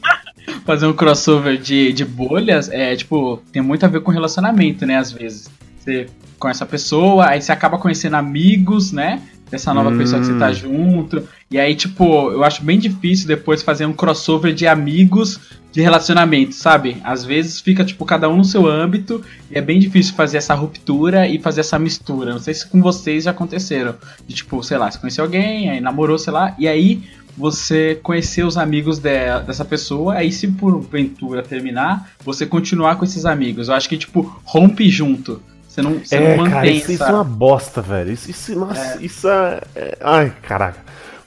[0.65, 4.97] Fazer um crossover de, de bolhas é, tipo, tem muito a ver com relacionamento, né?
[4.97, 5.49] Às vezes.
[5.79, 6.05] Você
[6.37, 9.19] conhece a pessoa, aí você acaba conhecendo amigos, né?
[9.51, 9.97] Dessa nova Hum.
[9.97, 11.27] pessoa que você tá junto.
[11.51, 15.39] E aí, tipo, eu acho bem difícil depois fazer um crossover de amigos
[15.73, 16.97] de relacionamento, sabe?
[17.03, 20.53] Às vezes fica, tipo, cada um no seu âmbito e é bem difícil fazer essa
[20.53, 22.31] ruptura e fazer essa mistura.
[22.31, 23.95] Não sei se com vocês já aconteceram.
[24.27, 27.03] De, tipo, sei lá, você conheceu alguém, aí namorou, sei lá, e aí
[27.37, 33.25] você conhecer os amigos de- dessa pessoa, aí se porventura terminar, você continuar com esses
[33.25, 33.67] amigos.
[33.69, 35.41] Eu acho que, tipo, rompe junto.
[35.71, 37.13] Você não, você É, não cara, mantém isso, isso essa...
[37.13, 38.12] é uma bosta, velho.
[38.12, 40.79] Isso, isso nossa, isso é, é- Ai, caraca.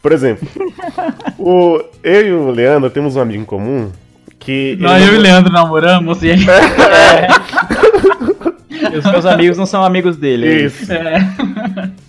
[0.03, 0.47] Por exemplo,
[1.39, 3.91] o, eu e o Leandro temos um amigo em comum
[4.39, 4.77] que.
[4.79, 6.41] Não, ele eu e o Leandro namoramos e aí...
[8.99, 10.67] Os meus amigos não são amigos dele.
[10.67, 10.93] Isso.
[10.93, 11.27] É.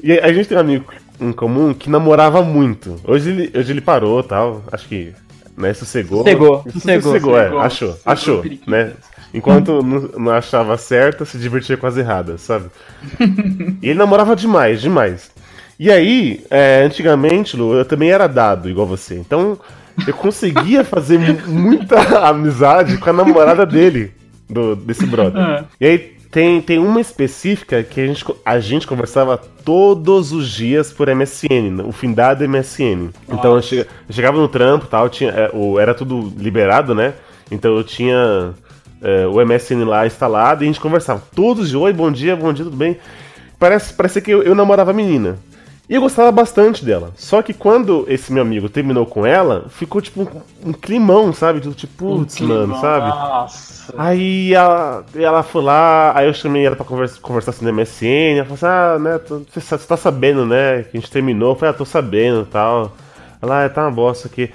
[0.03, 2.99] E a gente tem um amigo em comum que namorava muito.
[3.05, 4.61] Hoje ele, hoje ele parou tal.
[4.69, 5.13] Acho que.
[5.57, 6.17] Né, sossegou.
[6.19, 7.43] Sossegou, Isso, sossegou, sossegou, é.
[7.43, 7.61] sossegou.
[7.61, 8.43] Achou, Sossegou achou.
[8.67, 8.91] Né?
[9.35, 12.65] Enquanto não, achava certa, se divertia com as erradas, sabe?
[13.81, 15.29] e ele namorava demais, demais.
[15.79, 19.15] E aí, é, antigamente, Lu, eu também era dado, igual você.
[19.15, 19.59] Então,
[20.07, 24.13] eu conseguia fazer mu- muita amizade com a namorada dele,
[24.49, 25.41] do, desse brother.
[25.41, 25.65] Ah.
[25.81, 25.97] E aí,
[26.31, 31.81] tem, tem uma específica que a gente, a gente conversava todos os dias por MSN,
[31.85, 33.09] o findado MSN.
[33.27, 37.13] Então, eu, che- eu chegava no trampo tal, tinha, é, era tudo liberado, né?
[37.51, 38.53] Então, eu tinha
[39.05, 41.81] é, o MSN lá instalado e a gente conversava todos os dias.
[41.81, 42.97] Oi, bom dia, bom dia, tudo bem?
[43.59, 45.37] Parece, parece que eu, eu namorava a menina.
[45.87, 47.11] E eu gostava bastante dela.
[47.15, 51.59] Só que quando esse meu amigo terminou com ela, ficou tipo um, um climão, sabe?
[51.73, 53.07] Tipo, putz, mano, sabe?
[53.07, 53.93] Nossa.
[53.95, 58.37] Aí ela, ela foi lá, aí eu chamei ela pra conversa, conversar assim no MSN,
[58.37, 59.19] ela falou assim, ah, né,
[59.53, 62.93] você tá sabendo, né, que a gente terminou, eu falei, ah, tô sabendo e tal.
[63.39, 64.51] Ela, ah, tá uma bosta aqui.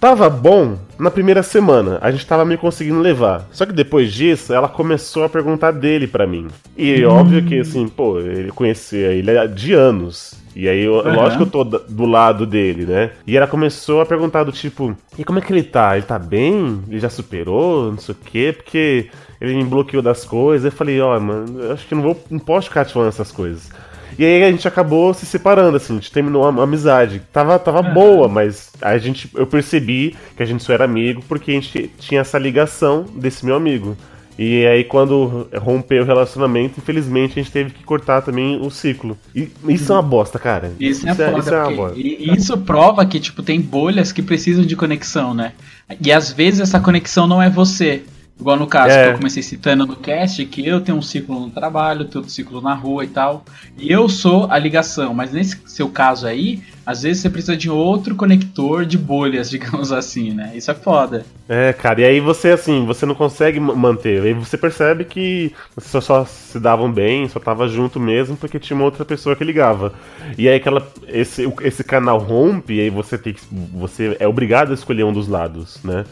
[0.00, 3.48] Tava bom na primeira semana, a gente tava meio conseguindo levar.
[3.50, 6.46] Só que depois disso, ela começou a perguntar dele pra mim.
[6.76, 10.34] E óbvio que, assim, pô, ele conhecia ele há de anos.
[10.54, 11.14] E aí, eu, Aham.
[11.14, 13.10] lógico que eu tô do lado dele, né?
[13.26, 15.96] E ela começou a perguntar do tipo, e como é que ele tá?
[15.96, 16.80] Ele tá bem?
[16.88, 17.90] Ele já superou?
[17.90, 18.54] Não sei o quê?
[18.56, 20.64] Porque ele me bloqueou das coisas.
[20.64, 23.32] Eu falei, ó, mano, eu acho que não vou, não posso ficar te falando essas
[23.32, 23.70] coisas.
[24.18, 27.22] E aí a gente acabou se separando, assim, a gente terminou a a amizade.
[27.32, 31.52] Tava, tava boa, mas a gente, eu percebi que a gente só era amigo porque
[31.52, 33.96] a gente tinha essa ligação desse meu amigo.
[34.38, 39.18] E aí quando rompeu o relacionamento, infelizmente a gente teve que cortar também o ciclo.
[39.34, 40.72] E isso é uma bosta, cara.
[40.78, 41.98] Isso é foda, isso é uma bosta.
[41.98, 45.52] e isso prova que, tipo, tem bolhas que precisam de conexão, né?
[46.00, 48.02] E às vezes essa conexão não é você.
[48.40, 49.04] Igual no caso É.
[49.04, 52.30] que eu comecei citando no cast, que eu tenho um ciclo no trabalho, tenho outro
[52.30, 53.44] ciclo na rua e tal.
[53.76, 57.68] E eu sou a ligação, mas nesse seu caso aí, às vezes você precisa de
[57.68, 60.52] outro conector de bolhas, digamos assim, né?
[60.54, 61.26] Isso é foda.
[61.48, 64.22] É, cara, e aí você, assim, você não consegue ma- manter.
[64.22, 68.60] Aí você percebe que vocês só, só se davam bem, só tava junto mesmo porque
[68.60, 69.92] tinha uma outra pessoa que ligava.
[70.36, 73.40] E aí aquela, esse, esse canal rompe e aí você tem que.
[73.74, 76.04] Você é obrigado a escolher um dos lados, né?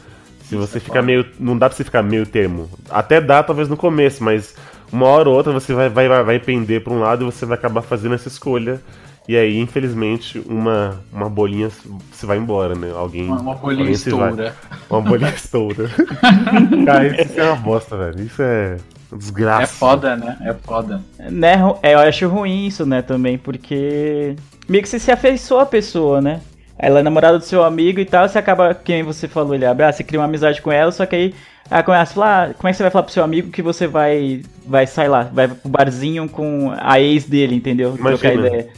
[0.49, 1.27] Se você ficar meio.
[1.39, 2.71] Não dá pra você ficar meio termo.
[2.89, 4.55] Até dá, talvez, no começo, mas
[4.93, 7.45] uma hora ou outra você vai, vai, vai, vai pender pra um lado e você
[7.45, 8.81] vai acabar fazendo essa escolha.
[9.29, 11.69] E aí, infelizmente, uma, uma bolinha
[12.13, 12.93] se vai embora, né?
[12.95, 13.27] Alguém.
[13.27, 14.55] Uma, uma bolinha alguém estoura.
[14.89, 15.91] Uma bolinha estoura.
[16.87, 18.23] Cara, isso é uma bosta, velho.
[18.23, 18.77] Isso é
[19.13, 19.63] desgraça.
[19.65, 20.37] É foda, né?
[20.43, 21.03] É foda.
[21.19, 24.37] Né, é, eu acho ruim isso, né, também, porque
[24.69, 26.41] meio que você se afeiçoa a pessoa, né?
[26.79, 29.85] Ela é namorada do seu amigo e tal, você acaba, quem você falou, ele abre,
[29.85, 31.35] ah, você cria uma amizade com ela, só que aí
[31.71, 33.63] ela começa a falar, ah, como é que você vai falar pro seu amigo que
[33.63, 37.97] você vai, vai sair lá, vai pro barzinho com a ex dele, entendeu?
[37.97, 38.69] Trocar ideia.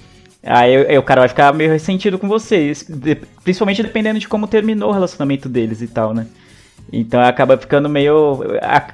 [0.45, 2.73] Aí, aí o cara vai ficar meio ressentido com você,
[3.43, 6.27] principalmente dependendo de como terminou o relacionamento deles e tal, né?
[6.93, 8.41] Então acaba ficando meio.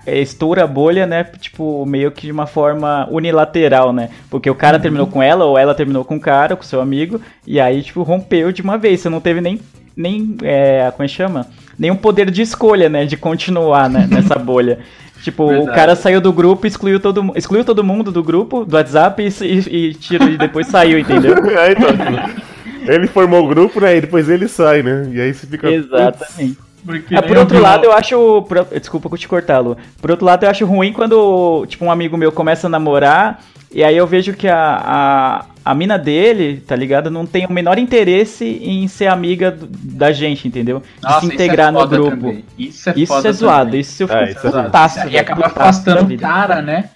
[0.06, 1.24] estoura a bolha, né?
[1.24, 4.10] Tipo, meio que de uma forma unilateral, né?
[4.28, 7.20] Porque o cara terminou com ela, ou ela terminou com o cara, com seu amigo,
[7.46, 9.00] e aí, tipo, rompeu de uma vez.
[9.00, 9.60] Você não teve nem.
[9.96, 11.46] nem é, como é que chama?
[11.78, 13.04] Nenhum poder de escolha, né?
[13.04, 14.80] De continuar né, nessa bolha.
[15.22, 15.74] Tipo, o Verdade.
[15.74, 19.88] cara saiu do grupo, excluiu todo, excluiu todo mundo do grupo, do WhatsApp e, e,
[19.88, 21.34] e tirou, e depois saiu, entendeu?
[21.56, 23.96] É, então, tipo, ele formou o grupo, né?
[23.96, 25.08] E depois ele sai, né?
[25.12, 25.70] E aí você fica.
[25.70, 26.58] Exatamente.
[26.84, 28.42] Porque Ah, nem por outro lado, uma- eu acho.
[28.42, 29.76] por- Desculpa eu te cortar, Lu.
[30.00, 33.42] Por outro lado, eu acho ruim quando, tipo, um amigo meu começa a namorar
[33.72, 37.10] e aí eu vejo que a, a, a mina dele, tá ligado?
[37.10, 40.80] Não tem o menor interesse em ser amiga do- da gente, entendeu?
[40.80, 42.10] De Nossa, se isso integrar é no grupo.
[42.10, 42.44] também.
[42.58, 43.80] Isso é Isso foda é zoado, também.
[43.80, 46.90] isso eu fico É, isso é E acaba afastando o cara, né?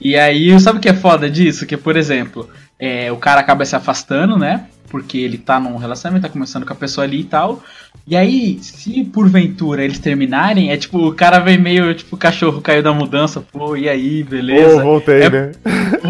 [0.00, 1.64] E aí, sabe o que é foda disso?
[1.64, 4.66] Que, por exemplo, é, o cara acaba se afastando, né?
[4.90, 7.62] Porque ele tá num relacionamento, tá começando com a pessoa ali e tal.
[8.06, 12.60] E aí, se porventura eles terminarem, é tipo, o cara vem meio, tipo, o cachorro
[12.60, 14.82] caiu da mudança, pô, e aí, beleza?
[14.82, 15.52] voltei, É- né?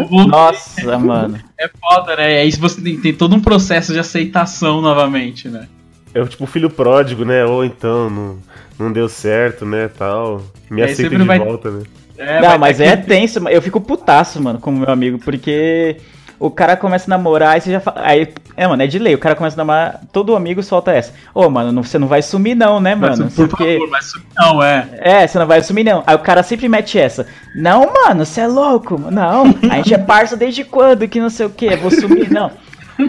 [0.09, 1.38] Vou- Nossa, mano.
[1.59, 2.33] É foda, né?
[2.33, 5.68] E aí você tem, tem todo um processo de aceitação novamente, né?
[6.14, 7.44] É o tipo filho pródigo, né?
[7.44, 8.38] Ou então, não,
[8.78, 9.88] não deu certo, né?
[9.88, 10.42] Tal.
[10.70, 11.83] Me E aceita de vai- volta, né?
[12.16, 15.96] É, não, mas é que- tenso, eu fico putaço, mano, como meu amigo, porque
[16.38, 18.00] o cara começa a namorar, aí você já fala.
[18.02, 21.12] Aí, é, mano, é de lei, o cara começa a namorar, todo amigo solta essa.
[21.34, 23.30] Ô, mano, não- você não vai sumir, não, né, Mas, mano?
[23.30, 23.74] por Porque.
[23.74, 24.88] favor, mas não, é.
[25.00, 26.02] É, você não vai sumir, não.
[26.06, 27.26] Aí o cara sempre mete essa.
[27.54, 28.98] Não, mano, você é louco.
[29.10, 32.50] Não, a gente é parça desde quando que não sei o que, vou sumir, não.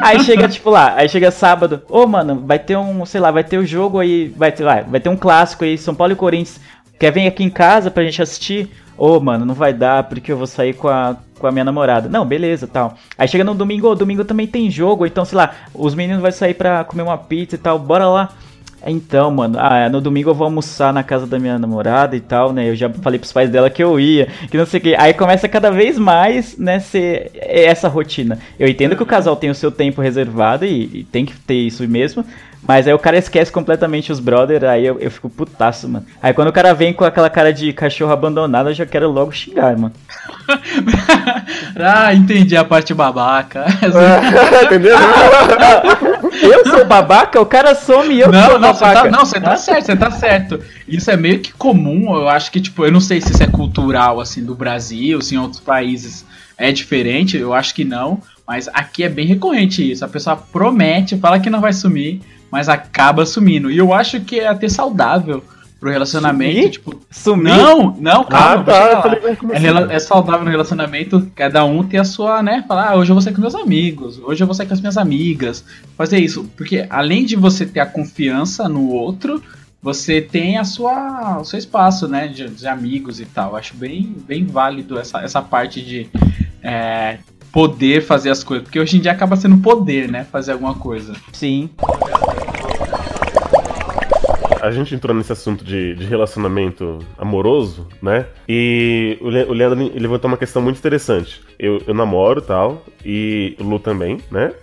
[0.02, 3.44] Aí chega, tipo lá, aí chega sábado, ô mano, vai ter um, sei lá, vai
[3.44, 6.16] ter o jogo aí, vai ter, vai, vai ter um clássico aí, São Paulo e
[6.16, 6.60] Corinthians.
[7.00, 8.72] Quer vir aqui em casa pra gente assistir?
[8.98, 12.08] Ô, mano, não vai dar porque eu vou sair com a, com a minha namorada.
[12.08, 12.96] Não, beleza, tal.
[13.18, 16.32] Aí chega no domingo, ô, domingo também tem jogo, então, sei lá, os meninos vão
[16.32, 18.30] sair pra comer uma pizza e tal, bora lá.
[18.86, 22.54] Então, mano, ah, no domingo eu vou almoçar na casa da minha namorada e tal,
[22.54, 22.70] né?
[22.70, 24.96] Eu já falei pros pais dela que eu ia, que não sei o que.
[24.96, 28.40] Aí começa cada vez mais, né, ser essa rotina.
[28.58, 31.56] Eu entendo que o casal tem o seu tempo reservado e, e tem que ter
[31.56, 32.26] isso mesmo,
[32.68, 36.06] mas aí o cara esquece completamente os brother, aí eu, eu fico putaço, mano.
[36.22, 39.32] Aí quando o cara vem com aquela cara de cachorro abandonado, eu já quero logo
[39.32, 39.94] xingar, mano.
[41.78, 43.66] ah, entendi a parte babaca.
[44.64, 44.96] Entendeu?
[46.42, 49.04] Eu sou babaca, o cara some e eu não, sou não, você babaca.
[49.04, 50.60] tá, não, você tá certo, você tá certo.
[50.88, 53.48] Isso é meio que comum, eu acho que, tipo, eu não sei se isso é
[53.48, 56.26] cultural, assim, do Brasil, se em outros países
[56.58, 60.06] é diferente, eu acho que não, mas aqui é bem recorrente isso.
[60.06, 62.22] A pessoa promete, fala que não vai sumir,
[62.54, 63.72] mas acaba sumindo.
[63.72, 65.44] E eu acho que é até saudável
[65.80, 66.70] pro relacionamento, Sumir?
[66.70, 67.02] tipo...
[67.10, 67.58] Sumir?
[67.58, 69.92] Não, não, calma, Ah, vou chegar tá.
[69.92, 72.64] É, é saudável no relacionamento, cada um ter a sua, né?
[72.68, 74.80] Falar, ah, hoje eu vou sair com meus amigos, hoje eu vou sair com as
[74.80, 75.66] minhas amigas.
[75.98, 79.42] Fazer isso, porque além de você ter a confiança no outro,
[79.82, 82.28] você tem a sua, o seu espaço, né?
[82.28, 83.56] De, de amigos e tal.
[83.56, 86.08] Acho bem, bem válido essa, essa parte de
[86.62, 87.18] é,
[87.54, 88.64] poder fazer as coisas.
[88.64, 90.26] Porque hoje em dia acaba sendo poder, né?
[90.30, 91.14] Fazer alguma coisa.
[91.32, 91.70] Sim.
[94.66, 98.28] A gente entrou nesse assunto de, de relacionamento amoroso, né?
[98.48, 101.42] E o, Le- o Leandro levantou uma questão muito interessante.
[101.60, 104.54] Eu, eu namoro e tal, e o Lu também, né?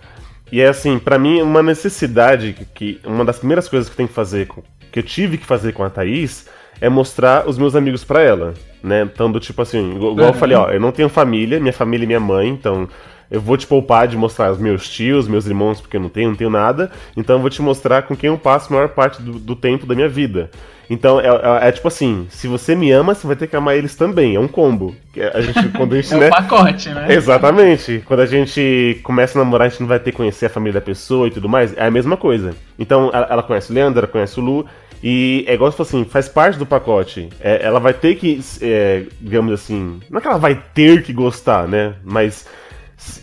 [0.51, 2.65] E é assim, pra mim, uma necessidade que,
[2.97, 4.49] que- uma das primeiras coisas que eu tenho que fazer,
[4.91, 6.47] que eu tive que fazer com a Thaís,
[6.81, 9.03] é mostrar os meus amigos pra ela, né?
[9.03, 10.39] Então, do tipo assim, igual igual eu Uhum.
[10.39, 12.89] falei, ó, eu não tenho família, minha família é minha mãe, então
[13.31, 16.29] eu vou te poupar de mostrar os meus tios, meus irmãos, porque eu não tenho,
[16.29, 16.91] não tenho nada.
[17.15, 19.85] Então eu vou te mostrar com quem eu passo a maior parte do, do tempo
[19.85, 20.51] da minha vida.
[20.89, 23.77] Então é, é- é tipo assim, se você me ama, você vai ter que amar
[23.77, 24.35] eles também.
[24.35, 24.93] É um combo.
[25.33, 26.27] A gente, quando a gente, É né?
[26.27, 27.05] um pacote, né?
[27.13, 28.03] Exatamente.
[28.05, 30.81] Quando a gente começa a namorar, a gente não vai ter que conhecer a família
[30.81, 31.75] da pessoa e tudo mais.
[31.77, 32.53] É a mesma coisa.
[32.77, 34.65] Então, ela, ela conhece o Leandro, ela conhece o Lu.
[35.01, 37.29] E é igual se fosse assim, faz parte do pacote.
[37.39, 39.99] É, ela vai ter que, é, digamos assim.
[40.09, 41.93] Não é que ela vai ter que gostar, né?
[42.03, 42.45] Mas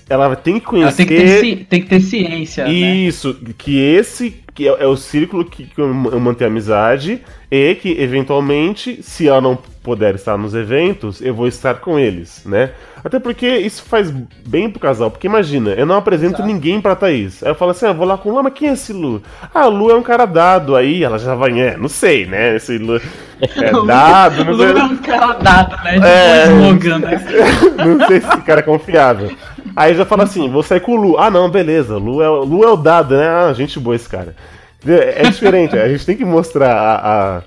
[0.08, 0.96] ela tem que Ela conhecer.
[0.96, 2.72] tem que ter, tem que ter ciência, né?
[2.72, 7.92] Isso, que esse que é, é o círculo que, que eu mantenho amizade e que,
[8.00, 12.72] eventualmente, se ela não puder estar nos eventos, eu vou estar com eles, né?
[13.04, 14.10] Até porque isso faz
[14.44, 17.42] bem pro casal, porque imagina, eu não apresento ninguém pra Thaís.
[17.42, 19.22] Aí eu falo assim, ah, vou lá com o Lu, mas quem é esse Lu?
[19.54, 22.56] Ah, o Lu é um cara dado, aí ela já vai, é, não sei, né?
[22.56, 22.96] Esse Lu
[23.40, 26.00] é dado, O não Lu é um cara dado, né?
[26.02, 26.48] É.
[26.48, 27.24] um slogan, né?
[27.86, 29.30] não sei se esse cara é confiável.
[29.78, 31.18] Aí já fala assim, vou sair com o Lu.
[31.18, 31.96] Ah, não, beleza.
[31.96, 33.28] Lu é, Lu é o dado, né?
[33.28, 34.34] Ah, gente boa esse cara.
[34.82, 35.02] Entendeu?
[35.02, 35.78] É diferente.
[35.78, 37.42] A gente tem que mostrar a, a-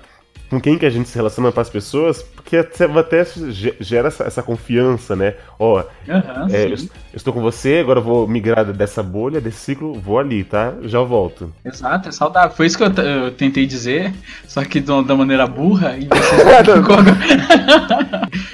[0.52, 4.08] com quem que a gente se relaciona para as pessoas, porque até, até ge- gera
[4.08, 5.32] essa, essa confiança, né?
[5.58, 6.76] Ó, Aham, é, eu, eu
[7.14, 10.74] estou com você, agora eu vou migrar dessa bolha, desse ciclo, vou ali, tá?
[10.82, 11.50] Já volto.
[11.64, 12.54] Exato, é saudável.
[12.54, 14.12] Foi isso que eu, eu tentei dizer,
[14.46, 16.42] só que de uma- da maneira burra e você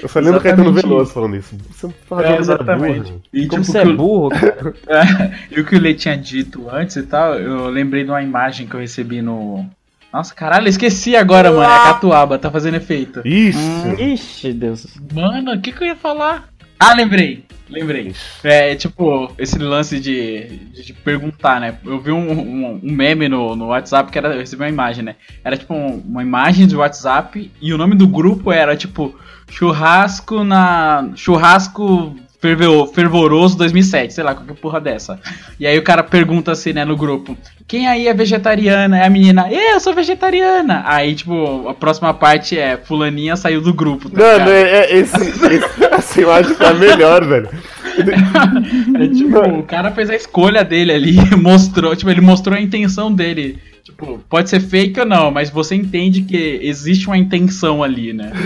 [0.01, 1.55] Eu só lembro Exatamente Caetano Veloso falando isso.
[1.71, 3.11] Você não fala de É, exatamente.
[3.11, 3.21] burra.
[3.33, 4.73] E, Como tipo, você é burro, cara.
[4.87, 8.21] É, e o que o Lê tinha dito antes e tal, eu lembrei de uma
[8.21, 9.65] imagem que eu recebi no.
[10.11, 11.63] Nossa, caralho, eu esqueci agora, mano.
[11.63, 13.21] É a Catuaba, tá fazendo efeito.
[13.25, 13.59] Isso!
[13.59, 14.87] Hum, Ixi, Deus.
[15.13, 16.49] Mano, o que, que eu ia falar?
[16.79, 17.45] Ah, lembrei.
[17.69, 18.15] Lembrei.
[18.43, 21.77] É, tipo, esse lance de, de, de perguntar, né?
[21.85, 24.33] Eu vi um, um, um meme no, no WhatsApp que era.
[24.33, 25.15] Eu recebi uma imagem, né?
[25.43, 29.13] Era tipo um- uma imagem de WhatsApp e o nome do grupo era tipo
[29.51, 31.09] churrasco na.
[31.15, 35.19] churrasco fervor- fervoroso 2007, sei lá, qualquer porra dessa.
[35.59, 37.37] E aí o cara pergunta assim, né, no grupo:
[37.67, 38.97] Quem aí é vegetariana?
[38.99, 40.83] É a menina, eu sou vegetariana.
[40.85, 44.09] Aí, tipo, a próxima parte é: Fulaninha saiu do grupo.
[44.09, 47.49] Tá Mano, é, é esse, esse- essa imagem tá melhor, velho.
[47.99, 53.11] É, tipo, o cara fez a escolha dele ali, mostrou, tipo, ele mostrou a intenção
[53.13, 53.59] dele.
[53.99, 58.31] Tipo, pode ser fake ou não, mas você entende que existe uma intenção ali, né?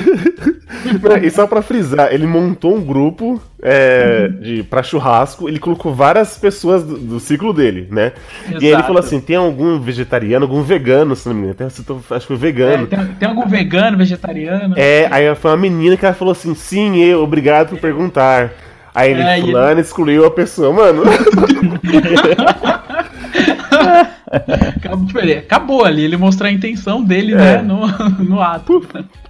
[1.24, 6.38] E só pra frisar, ele montou um grupo é, de, pra churrasco, ele colocou várias
[6.38, 8.12] pessoas do, do ciclo dele, né?
[8.50, 8.88] E aí ele Exato.
[8.88, 11.54] falou assim: tem algum vegetariano, algum vegano, se não me engano.
[11.54, 12.88] Até acho que foi É, vegano.
[12.88, 14.74] tem, tem algum vegano, vegetariano?
[14.78, 18.52] É, aí foi uma menina que ela falou assim: sim, eu, obrigado por perguntar.
[18.94, 21.04] Aí ele, É, fulano, excluiu a pessoa, mano.
[24.94, 27.36] Acabou, tipo, ele- acabou ali, ele mostrou a intenção dele, É.
[27.36, 27.86] né, no,
[28.24, 28.86] no ato.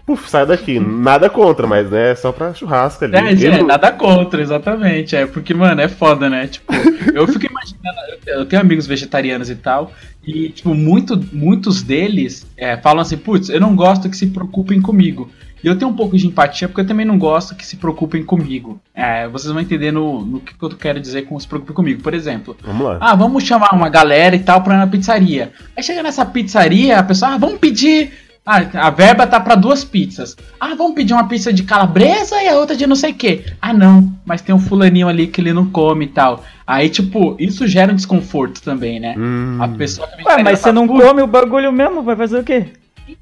[0.05, 0.79] Puf, sai daqui.
[0.79, 3.15] Nada contra, mas né, é só pra churrasco ali.
[3.15, 5.15] É, é, nada contra, exatamente.
[5.15, 6.47] É, porque, mano, é foda, né?
[6.47, 6.73] Tipo,
[7.13, 7.97] eu fico imaginando,
[8.27, 9.91] eu- eu tenho amigos vegetarianos e tal,
[10.25, 14.81] e, tipo, muito, muitos deles é, falam assim, putz, eu não gosto que se preocupem
[14.81, 15.29] comigo.
[15.63, 18.23] E eu tenho um pouco de empatia, porque eu também não gosto que se preocupem
[18.23, 18.79] comigo.
[18.93, 22.01] É, vocês vão entender no, no que eu quero dizer com se preocupem comigo.
[22.03, 22.97] Por exemplo, Vamos lá.
[22.99, 25.53] ah, vamos chamar uma galera e tal pra ir na pizzaria.
[25.77, 28.11] Aí chega nessa pizzaria, a pessoa, ah, vamos pedir.
[28.45, 30.35] Ah, a verba tá pra duas pizzas.
[30.59, 33.45] Ah, vamos pedir uma pizza de calabresa e a outra de não sei o quê.
[33.61, 36.43] Ah, não, mas tem um fulaninho ali que ele não come e tal.
[36.67, 39.15] Aí, tipo, isso gera um desconforto também, né?
[39.17, 39.59] Hum.
[39.61, 42.43] A pessoa que Ué, mas você não "Putz, come o bagulho mesmo, vai fazer o
[42.43, 42.65] quê?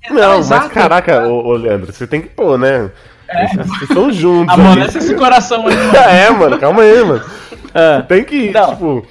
[0.09, 0.63] Não, exato.
[0.65, 2.91] mas caraca, ô, ô, Leandro, você tem que pôr, né?
[3.53, 4.53] Vocês estão juntos.
[4.53, 5.91] Amolece esse coração aí, mano.
[6.09, 7.23] É, mano, calma aí, mano.
[7.73, 8.69] Ah, Tem que, Não.
[8.71, 9.07] tipo,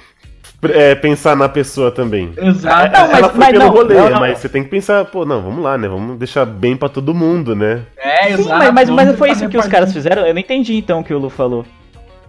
[0.69, 2.31] é, pensar na pessoa também.
[2.37, 2.91] Exato.
[2.93, 4.19] Não, mas- Ela foi mas pelo não, rolê, não, não.
[4.19, 5.87] mas você tem que pensar, pô, não, vamos lá, né?
[5.87, 7.81] Vamos deixar bem pra todo mundo, né?
[7.97, 8.59] É, Sim, exato.
[8.59, 10.25] mas, mas, mas foi isso que os caras fizeram?
[10.27, 11.65] Eu não entendi então o que o Lu falou.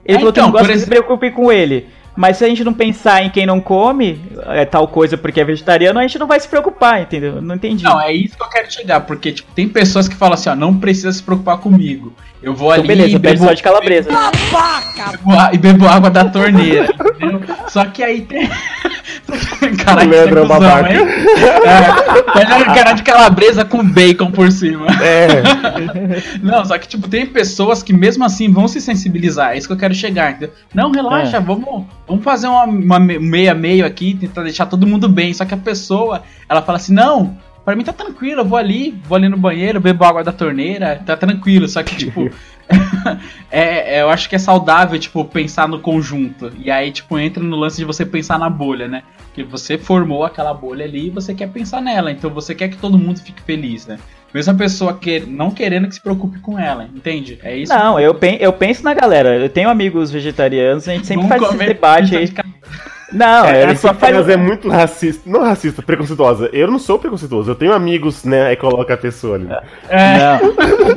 [0.04, 1.88] Ele É, falou que então, não gosta que se preocupe com ele.
[2.14, 5.44] Mas se a gente não pensar em quem não come é, tal coisa porque é
[5.44, 7.36] vegetariano, a gente não vai se preocupar, entendeu?
[7.36, 7.84] Eu Não entendi.
[7.84, 10.54] Não, é isso que eu quero chegar, porque, tipo, tem pessoas que falam assim, ó,
[10.54, 12.12] não precisa se preocupar comigo.
[12.42, 14.08] Eu vou Então, ali beleza, e bebo, só de calabresa.
[14.10, 17.40] bebo a- e bebo água da torneira, entendeu?
[17.68, 18.48] Só que aí tem...
[19.84, 20.92] Caralho, Leandro é babaca.
[20.92, 20.98] hein?
[21.00, 24.86] É, um cara de calabresa com bacon por cima.
[25.00, 25.42] É,
[26.42, 29.52] Não, só que, tipo, tem pessoas que mesmo assim vão se sensibilizar.
[29.52, 30.50] É isso que eu quero chegar, entendeu?
[30.74, 31.40] Não, relaxa, É.
[31.40, 35.32] vamos, vamos fazer uma, uma me- meia-meio aqui, tentar deixar todo mundo bem.
[35.32, 38.94] Só que a pessoa, ela fala assim, não, pra mim tá tranquilo, eu vou ali,
[39.04, 41.68] vou ali no banheiro, bebo água da torneira, tá tranquilo.
[41.68, 42.30] Só que, tipo,
[43.50, 46.52] é, é, eu acho que é saudável, tipo, pensar no conjunto.
[46.58, 49.02] E aí, tipo, entra no lance de você pensar na bolha, né?
[49.34, 52.10] Que você formou aquela bolha ali e você quer pensar nela.
[52.10, 53.98] Então você quer que todo mundo fique feliz, né?
[54.32, 57.38] Mesmo a pessoa que, não querendo que se preocupe com ela, entende?
[57.42, 57.72] É isso.
[57.72, 59.36] Não, eu, pen- eu penso na galera.
[59.36, 62.32] Eu tenho amigos vegetarianos, a gente sempre Vamos faz esse debate aí.
[63.12, 64.14] Não, É, essa sempre faz.
[64.14, 65.22] frase é muito racista.
[65.28, 66.48] Não racista, preconceituosa.
[66.52, 67.50] Eu não sou preconceituoso.
[67.50, 68.46] Eu tenho amigos, né?
[68.46, 69.48] Aí coloca a pessoa ali.
[69.88, 70.38] É,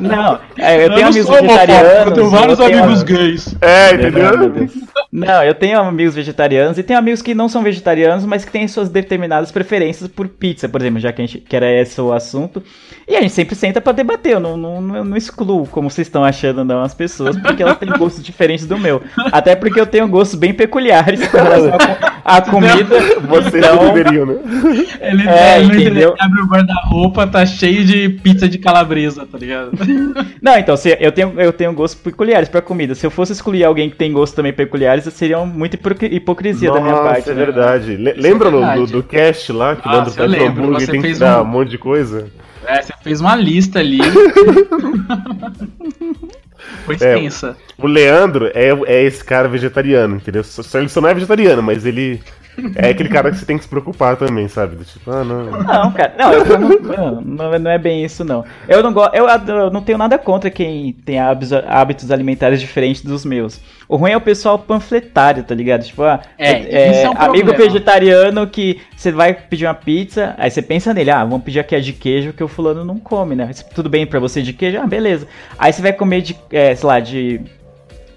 [0.00, 0.38] não.
[0.58, 2.06] É, eu tenho não amigos vegetarianos.
[2.06, 3.54] Eu tenho vários eu tenho- amigos gays.
[3.60, 4.68] É, entendeu?
[5.12, 8.66] Não, eu tenho amigos vegetarianos e tenho amigos que não são vegetarianos, mas que têm
[8.68, 12.12] suas determinadas preferências por pizza, por exemplo, já que, a gente, que era esse o
[12.12, 12.62] assunto.
[13.08, 16.06] E a gente sempre senta pra debater, eu não, não, não, não excluo, como vocês
[16.08, 19.00] estão achando, não, as pessoas, porque elas têm gostos diferentes do meu.
[19.32, 21.78] Até porque eu tenho gostos bem peculiares com relação
[22.24, 22.96] à comida.
[23.28, 24.34] Vocês então, não deveriam, né?
[25.00, 26.10] Ele, É, ele, entendeu?
[26.10, 29.70] ele abre o guarda-roupa, tá cheio de pizza de calabresa, tá ligado?
[30.42, 32.94] Não, então, se eu tenho, eu tenho gostos peculiares pra comida.
[32.94, 36.80] Se eu fosse excluir alguém que tem gostos também peculiares, seria muita hipocri- hipocrisia da
[36.80, 37.30] minha Nossa, parte.
[37.30, 37.44] é né?
[37.44, 37.96] verdade.
[37.96, 38.80] Le- lembra do, verdade.
[38.80, 41.00] do, do cast lá, que o Nossa, Leandro eu pede um hambúrguer e você tem
[41.00, 42.26] que fez dar um- um monte de coisa?
[42.66, 43.98] É, você fez uma lista ali.
[46.84, 47.14] Foi É.
[47.14, 47.56] extensa.
[47.78, 50.42] O Leandro é, é esse cara vegetariano, entendeu?
[50.44, 52.20] Só, só- ele só não é vegetariano, mas ele
[52.74, 54.84] é aquele cara que você tem que se preocupar também, sabe?
[54.84, 55.44] Tipo, ah, não.
[55.44, 58.44] Não, cara, não, eu não, não, não é bem isso, não.
[58.68, 63.24] Eu não gosto, eu, eu não tenho nada contra quem tem hábitos, alimentares diferentes dos
[63.24, 63.60] meus.
[63.88, 65.84] O ruim é o pessoal panfletário, tá ligado?
[65.84, 67.56] Tipo, ah, É, isso é um amigo problema.
[67.56, 71.74] vegetariano que você vai pedir uma pizza, aí você pensa nele, ah, vamos pedir aqui
[71.76, 73.48] a de queijo que o fulano não come, né?
[73.74, 74.78] Tudo bem pra você de queijo?
[74.80, 75.26] Ah, beleza.
[75.58, 77.40] Aí você vai comer de, é, sei lá, de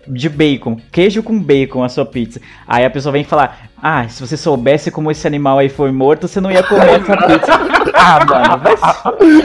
[0.10, 2.42] de bacon, queijo com bacon a sua pizza.
[2.68, 6.28] Aí a pessoa vem falar: Ah, se você soubesse como esse animal aí foi morto,
[6.28, 7.54] você não ia comer essa pizza.
[7.94, 8.76] ah, mano, vai.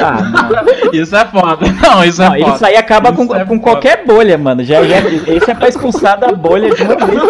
[0.00, 0.90] Ah, mano.
[0.92, 1.66] Isso é foda.
[1.82, 2.54] Não, isso é Não, foda.
[2.56, 3.60] isso aí acaba com, Isso é com foda.
[3.60, 4.64] qualquer bolha, mano.
[4.64, 7.22] Já, já, esse é pra expulsar da bolha de uma vez.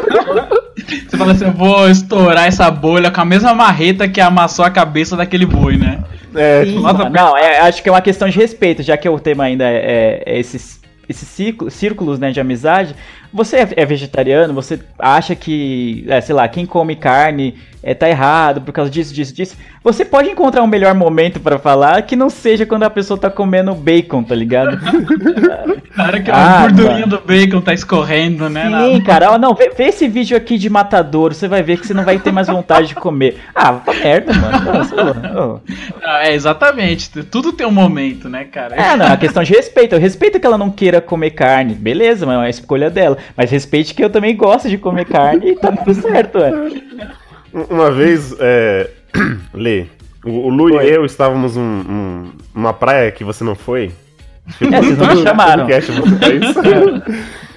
[1.09, 4.71] Você fala assim, eu vou estourar essa bolha com a mesma marreta que amassou a
[4.71, 6.03] cabeça daquele boi, né?
[6.35, 7.09] É, Sim, mano.
[7.11, 10.23] Não, é- acho que é uma questão de respeito, já que o tema ainda é,
[10.27, 12.95] é esses, esses círculos, círculos né, de amizade.
[13.35, 18.09] Você é é vegetariano, você acha que, é, sei lá, quem come carne é, tá
[18.09, 19.57] errado por causa disso, disso, disso.
[19.83, 23.29] Você pode encontrar um melhor momento pra falar que não seja quando a pessoa tá
[23.29, 24.79] comendo bacon, tá ligado?
[25.95, 28.71] Na hora que Ah, a gordurinha do bacon tá escorrendo, né?
[28.71, 31.87] Sim, cara, ó, não, vê, vê esse vídeo aqui de matadouro, você vai ver que
[31.87, 33.39] você não vai ter mais vontade de comer.
[33.55, 34.73] Ah, pra merda, mano.
[34.73, 35.61] Nossa, ô, ô.
[36.01, 37.11] Não, é, exatamente.
[37.25, 38.75] Tudo tem um momento, né, cara?
[38.75, 39.95] É, não, é uma questão de respeito.
[39.95, 43.19] Eu respeito que ela não queira comer carne, beleza, mas é uma escolha dela.
[43.37, 46.53] Mas respeite que eu também gosto de comer carne e tá tudo certo, ué.
[47.71, 48.91] Uma vez, é...
[49.55, 49.87] Lê,
[50.25, 50.87] o, o Lu Foi.
[50.87, 53.93] e eu estávamos num, num- numa praia que você não foi.
[54.61, 55.67] É, vocês não me chamaram.
[55.67, 56.55] Podcast, você fez.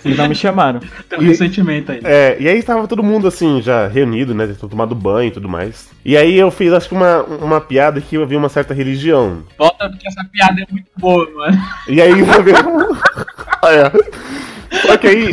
[0.01, 0.79] Vocês não me chamaram.
[1.09, 1.99] Tem um ressentimento aí.
[2.03, 4.47] É, e aí tava todo mundo assim, já reunido, né?
[4.57, 5.89] Tinha tomado banho e tudo mais.
[6.05, 9.43] E aí eu fiz, acho que uma, uma piada que eu vi uma certa religião.
[9.57, 11.57] Volta porque essa piada é muito boa, mano.
[11.89, 12.51] E aí eu vi.
[14.85, 15.29] Só que aí.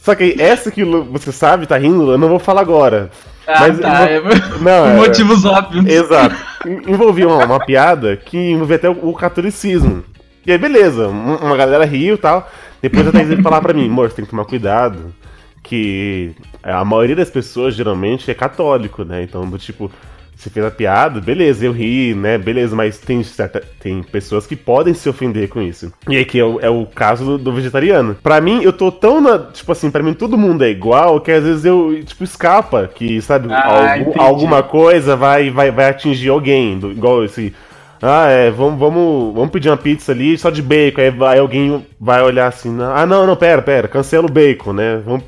[0.00, 3.10] Só que aí, essa que você sabe, tá rindo, eu não vou falar agora.
[3.46, 4.10] Ah, Mas tá.
[4.10, 4.34] eu É...
[4.60, 5.86] Não, é- Motivos óbvios.
[5.86, 6.34] Exato.
[6.66, 10.02] En- Envolvia uma, uma piada que envolvia até o, o catolicismo.
[10.46, 12.50] E aí, beleza, um- uma galera riu e tal.
[12.82, 15.14] Depois a Thaís veio falar pra mim, amor, você tem que tomar cuidado.
[15.62, 19.22] Que a maioria das pessoas geralmente é católico, né?
[19.22, 19.90] Então, do tipo,
[20.36, 22.36] você fez a piada, beleza, eu ri, né?
[22.36, 25.92] Beleza, mas tem, certa, tem pessoas que podem se ofender com isso.
[26.08, 28.16] E aí que é o, é o caso do, do vegetariano.
[28.22, 29.38] Pra mim, eu tô tão na.
[29.38, 32.90] Tipo assim, pra mim todo mundo é igual que às vezes eu, tipo, escapa.
[32.94, 36.78] Que, sabe, Ah, algum- alguma coisa vai, vai, vai atingir alguém.
[36.78, 37.54] do- igual esse.
[38.02, 41.00] Ah, é, vamos, vamos, vamos pedir uma pizza ali só de bacon.
[41.00, 45.00] Aí vai, alguém vai olhar assim, ah, não, não, pera, pera, cancela o bacon, né?
[45.06, 45.24] Vamos,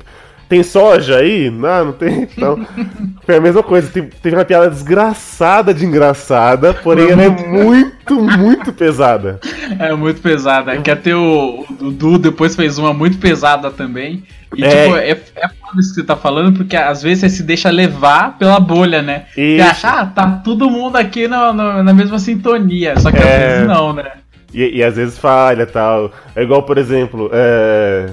[0.47, 1.49] tem soja aí?
[1.49, 2.23] Não, não tem.
[2.23, 2.65] Então,
[3.25, 3.89] foi a mesma coisa.
[3.89, 9.39] Teve, uma piada desgraçada de engraçada, porém ela é muito, muito pesada.
[9.79, 10.77] É muito pesada.
[10.77, 14.23] Quer ter o, o Dudu depois fez uma muito pesada também.
[14.55, 14.83] E É.
[14.83, 17.69] tipo, é, é foda isso que você tá falando, porque às vezes você se deixa
[17.69, 19.25] levar pela bolha, né?
[19.35, 19.69] Você Isso.
[19.69, 22.97] acha, ah, tá todo mundo aqui na, na, na mesma sintonia.
[22.97, 23.47] Só que às É.
[23.49, 24.11] vezes não, né?
[24.53, 26.11] E, e às vezes falha tal.
[26.33, 28.09] É igual, por exemplo, é,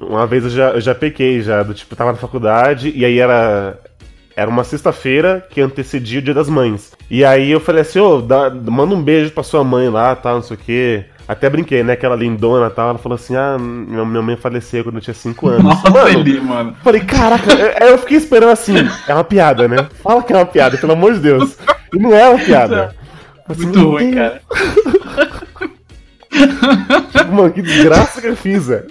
[0.00, 3.18] uma vez eu já, eu já pequei já, do tipo, tava na faculdade e aí
[3.18, 3.78] era.
[4.36, 6.92] Era uma sexta-feira que antecedia o dia das mães.
[7.10, 10.36] E aí eu falei assim, ô, dá- manda um beijo pra sua mãe lá, tal,
[10.36, 11.04] não sei o quê.
[11.28, 11.92] Até brinquei, né?
[11.92, 12.88] Aquela lindona e tal.
[12.90, 15.62] Ela falou assim: ah, minha, mãe faleceu quando eu tinha 5 anos.
[15.64, 16.74] Nossa, Mano, ele, mano.
[16.82, 18.74] Falei, caraca, eu, eu fiquei esperando assim.
[19.06, 19.88] É uma piada, né?
[20.02, 21.56] Fala que é uma piada, pelo amor de Deus.
[21.92, 22.94] E não é uma piada.
[23.48, 24.40] Assim, Muito ruim, Deus, cara.
[27.12, 28.86] Tipo, mano, que desgraça que eu fiz, velho.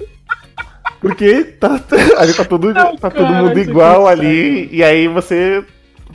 [1.01, 1.79] Porque tá,
[2.17, 5.63] ali tá, todo, tá todo cara, mundo isso igual ali, e aí você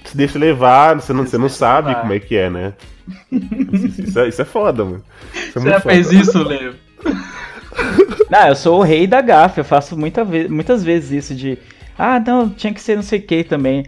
[0.05, 2.01] se deixa levar, você não, você não sabe levar.
[2.03, 2.75] como é que é, né?
[3.33, 5.03] Isso, isso é, isso é foda, mano.
[5.35, 5.95] Isso é Você já foda.
[5.95, 6.75] fez isso, Leo?
[8.31, 11.59] Não, eu sou o rei da gafe, eu faço muita ve muitas vezes isso de.
[11.99, 13.85] Ah, não, tinha que ser não sei o que também.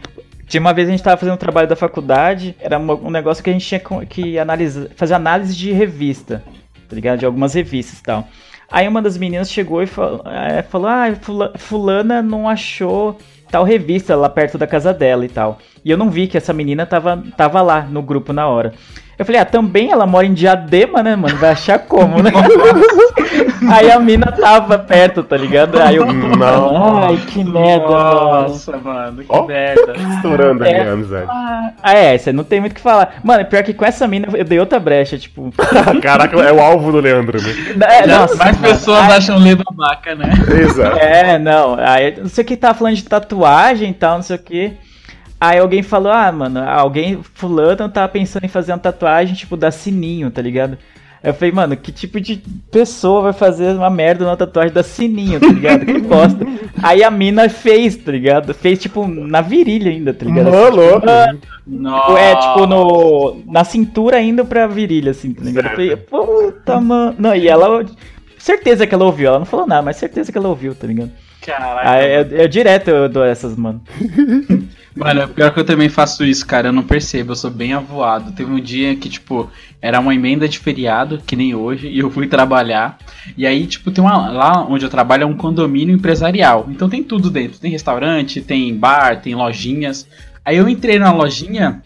[0.46, 3.42] Tinha uma vez a gente tava fazendo um trabalho da faculdade, era uma- um negócio
[3.42, 6.42] que a gente tinha que analisar, fazer análise de revista,
[6.88, 7.18] tá ligado?
[7.18, 8.28] De algumas revistas e tal.
[8.70, 13.16] Aí uma das meninas chegou e falou, é, falou ah, fula- fulana não achou
[13.50, 15.58] tal revista lá perto da casa dela e tal.
[15.86, 18.72] E eu não vi que essa menina tava, tava lá no grupo na hora.
[19.16, 21.36] Eu falei, ah, também ela mora em Diadema, né, mano?
[21.36, 22.32] Vai achar como, né?
[23.70, 25.78] Aí a mina tava perto, tá ligado?
[25.80, 27.04] Aí eu, Não.
[27.04, 28.48] ai, que merda, mano.
[28.48, 29.46] Nossa, mano, que Ó.
[29.46, 29.92] merda.
[30.16, 30.88] Estourando É.
[30.88, 31.26] a amizade.
[31.30, 33.14] Ah, é, você não tem muito o que falar.
[33.22, 35.52] Mano, pior que com essa mina eu dei outra brecha, tipo.
[36.02, 37.54] Caraca, é o alvo do Leandro, né?
[37.88, 38.74] É, Já nossa, mais mano.
[38.74, 40.30] pessoas acham Leo babaca, né?
[40.60, 40.98] Exato.
[40.98, 41.76] É, não.
[41.78, 44.72] Aí, não sei o que tava falando de tatuagem e tal, não sei o que.
[45.40, 49.70] Aí alguém falou, ah, mano, alguém fulano tava pensando em fazer uma tatuagem, tipo, da
[49.70, 50.78] sininho, tá ligado?
[51.22, 55.40] Eu falei, mano, que tipo de pessoa vai fazer uma merda numa tatuagem da sininho,
[55.40, 55.84] tá ligado?
[55.84, 56.38] Que bosta.
[56.82, 58.54] Aí a mina fez, tá ligado?
[58.54, 60.50] Fez, tipo, na virilha ainda, tá ligado?
[60.50, 61.06] Mó louco.
[61.66, 62.18] Nossa.
[62.18, 65.66] É, tipo, no, na cintura indo pra virilha, assim, tá ligado?
[65.66, 67.16] Eu falei, puta, mano.
[67.18, 67.84] Não, e ela.
[68.38, 69.28] Certeza que ela ouviu.
[69.28, 71.10] Ela não falou nada, mas certeza que ela ouviu, tá ligado?
[71.46, 71.88] Caraca.
[71.88, 73.80] Ah, eu, eu direto eu dou essas, mano.
[74.96, 76.68] Mano, pior que eu também faço isso, cara.
[76.68, 78.32] Eu não percebo, eu sou bem avoado.
[78.32, 82.10] Teve um dia que, tipo, era uma emenda de feriado, que nem hoje, e eu
[82.10, 82.96] fui trabalhar.
[83.36, 84.30] E aí, tipo, tem uma.
[84.30, 86.66] Lá onde eu trabalho é um condomínio empresarial.
[86.70, 87.60] Então tem tudo dentro.
[87.60, 90.08] Tem restaurante, tem bar, tem lojinhas.
[90.42, 91.82] Aí eu entrei na lojinha.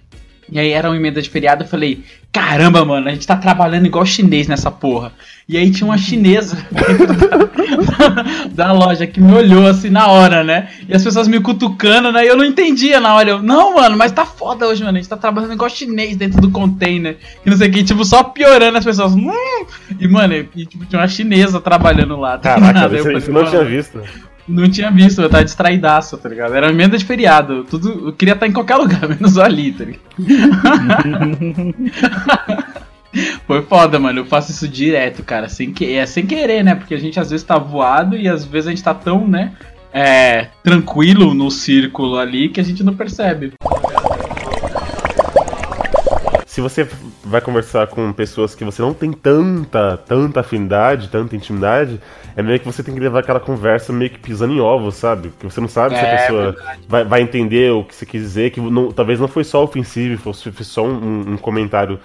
[0.49, 3.87] E aí era uma emenda de feriado, eu falei, caramba, mano, a gente tá trabalhando
[3.87, 5.13] igual chinês nessa porra.
[5.51, 7.09] E aí tinha uma chinesa dentro
[8.55, 10.69] da, da loja que me olhou assim na hora, né?
[10.89, 12.25] E as pessoas me cutucando, né?
[12.25, 13.31] E eu não entendia na hora.
[13.31, 14.97] Eu, não, mano, mas tá foda hoje, mano.
[14.97, 17.19] A gente tá trabalhando igual chinês dentro do container.
[17.45, 19.13] E não sei o que, tipo, só piorando as pessoas.
[19.13, 19.33] "Hum".
[19.99, 22.39] E, mano, e, tipo, tinha uma chinesa trabalhando lá.
[22.39, 22.93] Caraca, ligado?
[22.93, 24.01] Aí eu isso, falei, isso não "Mano, tinha visto.
[24.47, 26.55] Não tinha visto, eu tava distraidaço, tá ligado?
[26.55, 27.65] Era emenda de feriado.
[27.65, 30.05] Tudo, eu queria estar em qualquer lugar, menos ali, tá ligado?
[33.47, 34.21] Foi foda, mano.
[34.21, 35.49] Eu faço isso direto, cara.
[35.49, 35.95] Sem que...
[35.97, 36.75] É sem querer, né?
[36.75, 39.53] Porque a gente às vezes tá voado e às vezes a gente tá tão, né?
[39.93, 43.53] É, tranquilo no círculo ali que a gente não percebe.
[46.47, 46.87] Se você
[47.25, 52.01] vai conversar com pessoas que você não tem tanta, tanta afinidade, tanta intimidade,
[52.37, 55.29] é meio que você tem que levar aquela conversa meio que pisando em ovos, sabe?
[55.29, 56.57] Porque você não sabe se a É, pessoa
[56.89, 60.21] vai, vai entender o que você quis dizer, que não- talvez não foi só ofensivo,
[60.21, 62.01] fosse foi só um, um comentário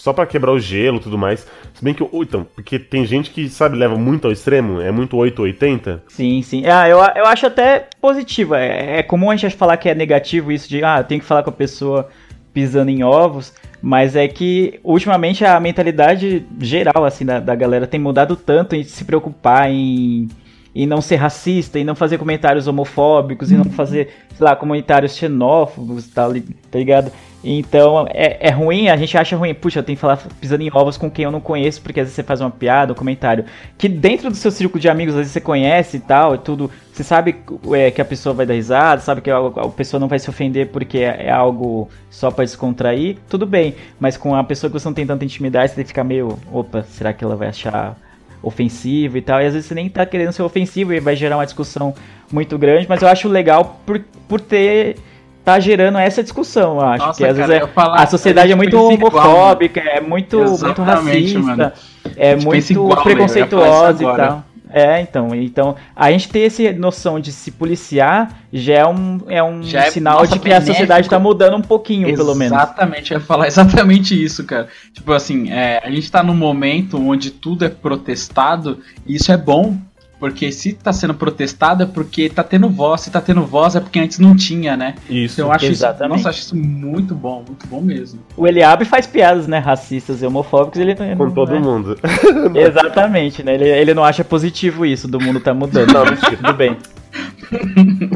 [0.00, 1.46] só pra quebrar o gelo e tudo mais.
[1.74, 5.14] Se bem que, então, porque tem gente que, sabe, leva muito ao extremo, é muito
[5.14, 6.04] 880.
[6.08, 6.64] Sim, sim.
[6.66, 8.54] Ah, eu, eu acho até positivo.
[8.54, 11.26] É, é comum a gente falar que é negativo isso de, ah, eu tenho que
[11.26, 12.08] falar com a pessoa
[12.52, 18.00] pisando em ovos, mas é que ultimamente a mentalidade geral, assim, da, da galera tem
[18.00, 20.28] mudado tanto em se preocupar em,
[20.74, 25.16] em não ser racista, em não fazer comentários homofóbicos, em não fazer, sei lá, comentários
[25.16, 26.32] xenófobos e tal,
[26.70, 27.12] tá ligado?
[27.42, 30.70] Então é, é ruim, a gente acha ruim, puxa, eu tenho que falar pisando em
[30.72, 33.46] ovos com quem eu não conheço, porque às vezes você faz uma piada, um comentário,
[33.78, 36.70] que dentro do seu círculo de amigos, às vezes você conhece e tal, e tudo,
[36.92, 37.36] você sabe
[37.72, 40.28] é, que a pessoa vai dar risada, sabe que a, a pessoa não vai se
[40.28, 44.78] ofender porque é, é algo só pra descontrair, tudo bem, mas com a pessoa que
[44.78, 47.48] você não tem tanta intimidade, você tem que ficar meio, opa, será que ela vai
[47.48, 47.96] achar
[48.42, 51.36] ofensivo e tal, e às vezes você nem tá querendo ser ofensivo e vai gerar
[51.36, 51.94] uma discussão
[52.32, 54.96] muito grande, mas eu acho legal por, por ter
[55.44, 57.06] tá gerando essa discussão, eu acho.
[57.06, 59.80] Nossa, que às cara, vezes é- falar- a sociedade a é muito pensa igual, homofóbica,
[59.80, 61.72] é muito, muito racista, mano.
[62.16, 64.44] é muito igual, falar preconceituosa e tal.
[64.72, 69.42] É, então, então, a gente ter essa noção de se policiar já é um, é
[69.42, 70.72] um Já é, sinal nossa, de que a benéfico.
[70.72, 72.56] sociedade tá mudando um pouquinho, pelo menos.
[72.56, 74.68] Exatamente, eu ia falar exatamente isso, cara.
[74.92, 79.36] Tipo assim, é, a gente tá num momento onde tudo é protestado, e isso é
[79.36, 79.76] bom,
[80.20, 83.80] porque se tá sendo protestado é porque tá tendo voz, se tá tendo voz é
[83.80, 84.94] porque antes não tinha, né?
[85.08, 85.34] Isso.
[85.40, 86.18] Então eu acho isso, exatamente.
[86.18, 88.20] nossa, eu acho isso muito bom, muito bom mesmo.
[88.36, 91.98] O Eliabe faz piadas, né, racistas e homofóbicos, ele não- Com não todo é- mundo.
[92.54, 93.54] Exatamente, né?
[93.54, 95.92] Ele, ele não acha positivo isso, do mundo tá mudando.
[95.92, 96.76] Não, mentira, tudo bem.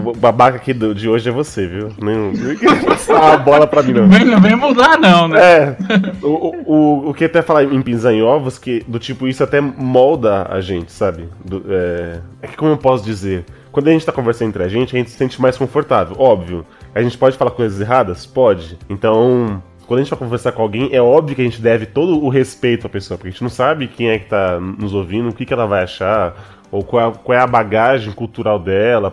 [0.04, 1.88] O babaca aqui de hoje é você, viu?
[2.00, 4.08] Nem, nem queria passar a bola pra mim, não.
[4.08, 5.40] Vem, não vem mudar, não, né?
[5.40, 5.76] É,
[6.22, 9.60] o, o, o, que até falar em pisar em ovos, que do tipo, isso até
[9.60, 11.28] molda a gente, sabe?
[11.44, 13.44] Do- é, é que como eu posso dizer?
[13.72, 16.64] Quando a gente tá conversando entre a gente, a gente se sente mais confortável, óbvio.
[16.94, 18.24] A gente pode falar coisas erradas?
[18.24, 18.78] Pode.
[18.88, 22.22] Então, quando a gente vai conversar com alguém, é óbvio que a gente deve todo
[22.24, 25.28] o respeito à pessoa, porque a gente não sabe quem é que tá nos ouvindo,
[25.28, 26.36] o que, que ela vai achar,
[26.74, 29.08] ou qual, é- qual é a bagagem cultural dela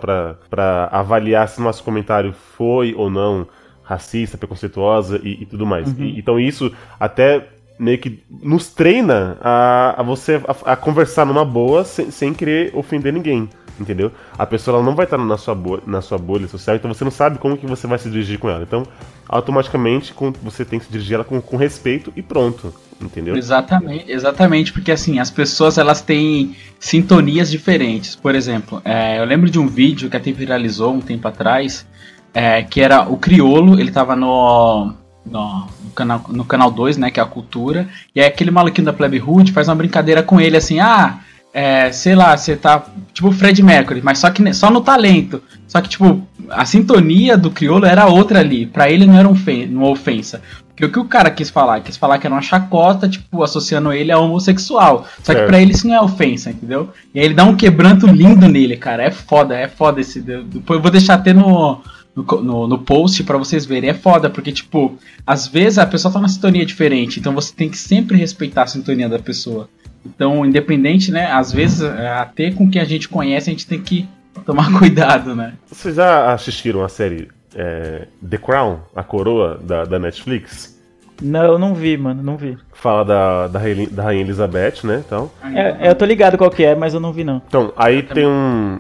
[0.49, 3.47] pra avaliar se nosso comentário foi ou não
[3.83, 5.87] racista, preconceituosa e, e tudo mais.
[5.99, 7.47] E- então isso até
[7.79, 12.71] meio que nos treina a, a você a, a conversar numa boa sem, sem querer
[12.75, 13.49] ofender ninguém.
[13.79, 14.11] Entendeu?
[14.37, 17.03] A pessoa ela não vai estar na sua, bolha, na sua bolha social, então você
[17.03, 18.61] não sabe como que você vai se dirigir com ela.
[18.61, 18.83] Então,
[19.27, 22.71] automaticamente, com- você tem que se dirigir ela com, com respeito e pronto.
[23.01, 23.35] Entendeu?
[23.35, 28.15] Exatamente, exatamente, porque assim, as pessoas elas têm sintonias diferentes.
[28.15, 31.87] Por exemplo, é, eu lembro de um vídeo que até viralizou um tempo atrás,
[32.35, 34.93] é, que era o Criolo, ele tava no,
[35.25, 38.85] no, no canal, no canal 2, né, que é a cultura, e aí aquele maluquinho
[38.85, 41.19] da Plebe Hood faz uma brincadeira com ele assim, ah,
[41.53, 45.43] é, sei lá, você tá tipo o Fred Mercury, mas só que só no talento.
[45.67, 48.65] Só que, tipo, a sintonia do crioulo era outra ali.
[48.65, 49.35] Pra ele não era um
[49.71, 50.41] uma ofensa.
[50.69, 51.81] Porque o que o cara quis falar?
[51.81, 55.05] Quis falar que era uma chacota, tipo, associando ele a homossexual.
[55.23, 55.47] Só que Certo.
[55.47, 56.89] pra ele isso não é ofensa, entendeu?
[57.13, 59.03] E aí ele dá um quebranto lindo nele, cara.
[59.03, 60.21] É foda, é foda esse.
[60.21, 61.81] Depois eu vou deixar até no.
[62.15, 66.11] No, no, no post pra vocês verem, é foda, porque, tipo, às vezes a pessoa
[66.11, 69.69] tá numa sintonia diferente, então você tem que sempre respeitar a sintonia da pessoa.
[70.05, 71.31] Então, independente, né?
[71.31, 74.07] Às vezes, é, até com quem a gente conhece, a gente tem que
[74.45, 75.53] tomar cuidado, né?
[75.67, 80.77] Vocês já assistiram a série é, The Crown, a coroa da, da Netflix?
[81.21, 82.57] Não, eu não vi, mano, não vi.
[82.73, 85.03] Fala da, da, Rainha, da Rainha Elizabeth, né?
[85.05, 87.41] Então, É, eu tô ligado qual que é, mas eu não vi, não.
[87.47, 88.79] então aí tem um.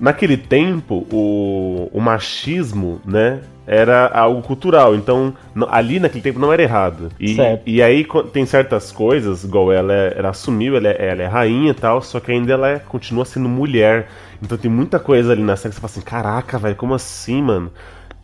[0.00, 3.40] Naquele tempo, o, o machismo, né?
[3.66, 4.94] Era algo cultural.
[4.96, 5.34] Então,
[5.68, 7.10] ali naquele tempo não era errado.
[7.20, 7.62] E, Certo.
[7.66, 11.70] e aí tem certas coisas, igual ela, é- ela assumiu, ela é, ela é rainha
[11.70, 14.08] e tal, só que ainda ela é- continua sendo mulher.
[14.42, 17.42] Então tem muita coisa ali na série que você fala assim: caraca, velho, como assim,
[17.42, 17.70] mano?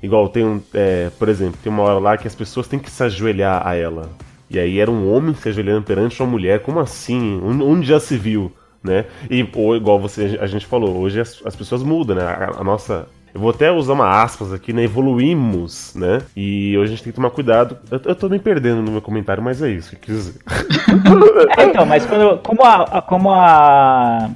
[0.02, 0.60] Igual tem um.
[0.74, 3.74] é, por exemplo, tem uma hora lá que as pessoas têm que se ajoelhar a
[3.74, 4.10] ela.
[4.48, 6.60] E aí era um homem se ajoelhando perante uma mulher.
[6.60, 7.40] Como assim?
[7.42, 8.50] Onde já se viu?
[8.86, 9.04] Né?
[9.28, 12.22] E ou, igual você, a gente falou, hoje as, as pessoas mudam, né?
[12.22, 13.08] A, a nossa.
[13.34, 14.84] Eu vou até usar uma aspas aqui, né?
[14.84, 16.22] Evoluímos, né?
[16.34, 17.76] E hoje a gente tem que tomar cuidado.
[17.90, 20.40] Eu, eu tô me perdendo no meu comentário, mas é isso que eu quis dizer.
[21.58, 24.30] É, então, mas quando, como a, como a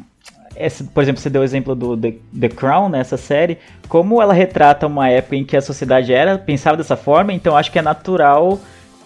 [0.60, 4.34] essa, por exemplo, você deu o exemplo do The, The Crown, nessa série, como ela
[4.34, 7.82] retrata uma época em que a sociedade era, pensava dessa forma, então acho que é
[7.82, 8.60] natural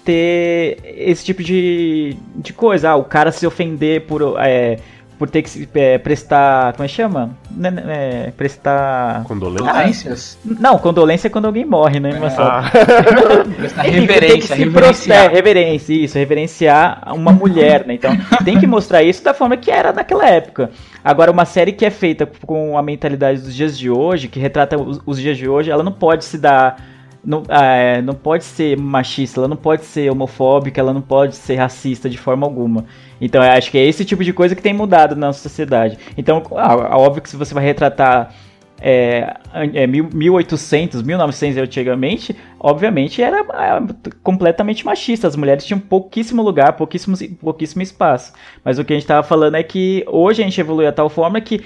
[0.05, 2.91] ter esse tipo de, de coisa.
[2.91, 4.79] Ah, o cara se ofender por, é,
[5.19, 6.73] por ter que se, é, prestar.
[6.73, 7.31] Como é que chama?
[7.51, 9.25] Né, né, É, prestar.
[9.25, 9.67] Condolência?
[9.67, 10.39] Condolências?
[10.45, 12.19] Não, condolência é quando alguém morre, né?
[12.21, 12.71] Mas só- Ah,
[13.57, 17.95] Prestar Enfim, tem que reverência, é, reverência, isso, reverenciar uma mulher, né?
[17.95, 18.11] Então,
[18.45, 20.71] tem que mostrar isso da forma que era naquela época.
[21.05, 24.81] Agora, uma série que é feita com a mentalidade dos dias de hoje, que retrata
[24.81, 26.94] os, os dias de hoje, ela não pode se dar.
[27.25, 31.57] Não, é, não pode ser machista, ela não pode ser homofóbica, ela não pode ser
[31.57, 32.85] racista de forma alguma.
[33.21, 35.99] Então, eu acho que é esse tipo de coisa que tem mudado na sociedade.
[36.19, 38.35] Então, ah, óbvio que se você vai retratar
[38.81, 43.81] é, é, mil- 1800, 1900 antigamente, obviamente era ah,
[44.23, 45.27] completamente machista.
[45.27, 48.33] As mulheres tinham pouquíssimo lugar, pouquíssimo, pouquíssimo espaço.
[48.63, 51.09] Mas o que a gente estava falando é que hoje a gente evoluiu a tal
[51.09, 51.63] forma que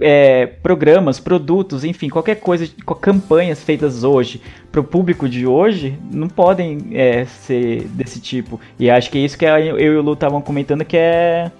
[0.00, 4.40] é, programas, produtos, enfim, qualquer coisa, co- campanhas feitas hoje
[4.70, 8.60] para o público de hoje não podem é, ser desse tipo.
[8.78, 11.50] E acho que é isso que eu e o Lu estavam comentando que é,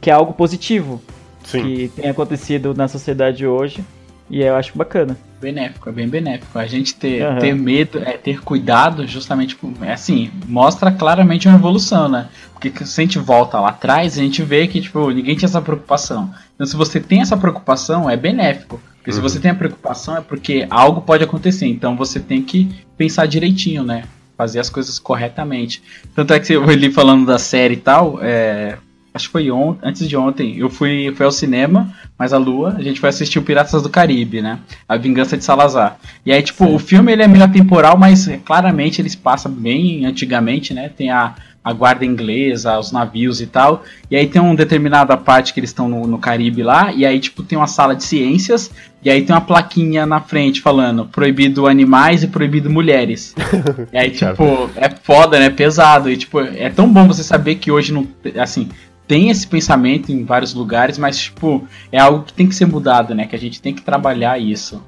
[0.00, 1.00] que é algo positivo
[1.44, 1.62] sim.
[1.62, 3.82] que tem acontecido na sociedade hoje.
[4.30, 5.16] E eu acho bacana.
[5.40, 6.58] Benéfico, é bem benéfico.
[6.58, 7.38] A gente ter, Aham.
[7.38, 12.26] ter medo, é, ter cuidado, justamente, é assim, mostra claramente uma evolução, né?
[12.52, 15.46] Porque que- se a gente volta lá atrás, a gente vê que, tipo, ninguém tinha
[15.46, 16.30] essa preocupação.
[16.54, 18.80] Então, se você tem essa preocupação, é benéfico.
[18.96, 19.22] Porque se Uhum.
[19.28, 21.66] você tem a preocupação, é porque algo pode acontecer.
[21.66, 24.02] Então, você tem que pensar direitinho, né?
[24.36, 25.82] Fazer as coisas corretamente.
[26.14, 28.76] Tanto é que eu ali falando da série e tal, é,
[29.18, 32.74] acho que foi on, antes de ontem, eu fui, fui ao cinema, mas a Lua,
[32.78, 34.60] a gente foi assistir o Piratas do Caribe, né?
[34.88, 35.98] A Vingança de Salazar.
[36.24, 40.06] E aí, tipo, o filme ele é meio atemporal, mas é, claramente eles passam bem
[40.06, 40.88] antigamente, né?
[40.88, 43.82] Tem a, a guarda inglesa, os navios e tal.
[44.10, 47.18] E aí tem uma determinada parte que eles estão no, no Caribe lá, e aí,
[47.20, 48.70] tipo, tem uma sala de ciências,
[49.02, 53.34] e aí tem uma plaquinha na frente falando proibido animais e proibido mulheres.
[53.92, 55.50] e aí, tipo, é foda, né?
[55.50, 56.10] Pesado.
[56.10, 58.08] E, tipo, é tão bom você saber que hoje não.
[58.40, 58.68] Assim,
[59.08, 63.14] tem esse pensamento em vários lugares, mas, tipo, é algo que tem que ser mudado,
[63.14, 63.26] né?
[63.26, 64.84] Que a gente tem que trabalhar isso.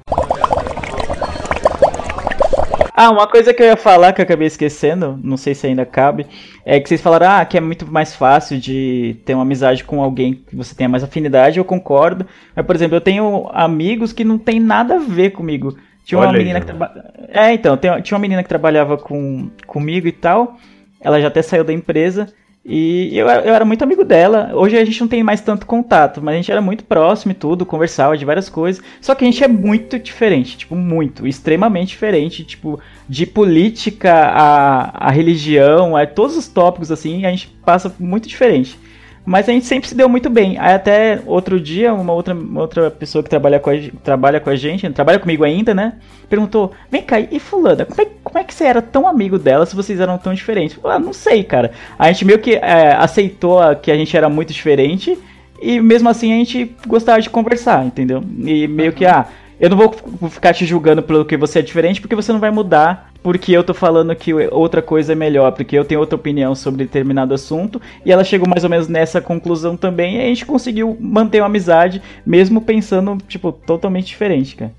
[2.93, 5.83] Ah, uma coisa que eu ia falar que eu acabei esquecendo, não sei se ainda
[5.87, 6.27] cabe,
[6.63, 10.03] é que vocês falaram ah, que é muito mais fácil de ter uma amizade com
[10.03, 12.27] alguém que você tenha mais afinidade, eu concordo.
[12.55, 15.75] Mas, por exemplo, eu tenho amigos que não tem nada a ver comigo.
[16.05, 16.77] Tinha uma Olha aí, menina que né?
[16.77, 17.13] traba...
[17.29, 20.57] É, então, tinha uma menina que trabalhava com, comigo e tal.
[20.99, 22.31] Ela já até saiu da empresa.
[22.63, 24.51] E eu, eu era muito amigo dela.
[24.53, 27.35] Hoje a gente não tem mais tanto contato, mas a gente era muito próximo e
[27.35, 28.83] tudo, conversava de várias coisas.
[29.01, 35.07] Só que a gente é muito diferente, tipo, muito, extremamente diferente, tipo, de política a,
[35.07, 38.77] a religião, a todos os tópicos assim, a gente passa muito diferente.
[39.23, 40.57] Mas a gente sempre se deu muito bem.
[40.57, 44.49] Aí até outro dia, uma outra, uma outra pessoa que trabalha com, a, trabalha com
[44.49, 45.93] a gente, trabalha comigo ainda, né?
[46.27, 49.65] Perguntou, vem cá, e fulana, como é, como é que você era tão amigo dela
[49.65, 50.75] se vocês eram tão diferentes?
[50.75, 51.71] Eu falei, ah, não sei, cara.
[51.99, 55.17] A gente meio que é, aceitou que a gente era muito diferente
[55.61, 58.23] e mesmo assim a gente gostava de conversar, entendeu?
[58.39, 59.27] E meio que, ah,
[59.59, 59.93] eu não vou
[60.29, 63.63] ficar te julgando pelo que você é diferente, porque você não vai mudar porque eu
[63.63, 67.81] tô falando que outra coisa é melhor, porque eu tenho outra opinião sobre determinado assunto,
[68.05, 71.47] e ela chegou mais ou menos nessa conclusão também, e a gente conseguiu manter uma
[71.47, 74.71] amizade, mesmo pensando, tipo, totalmente diferente, cara.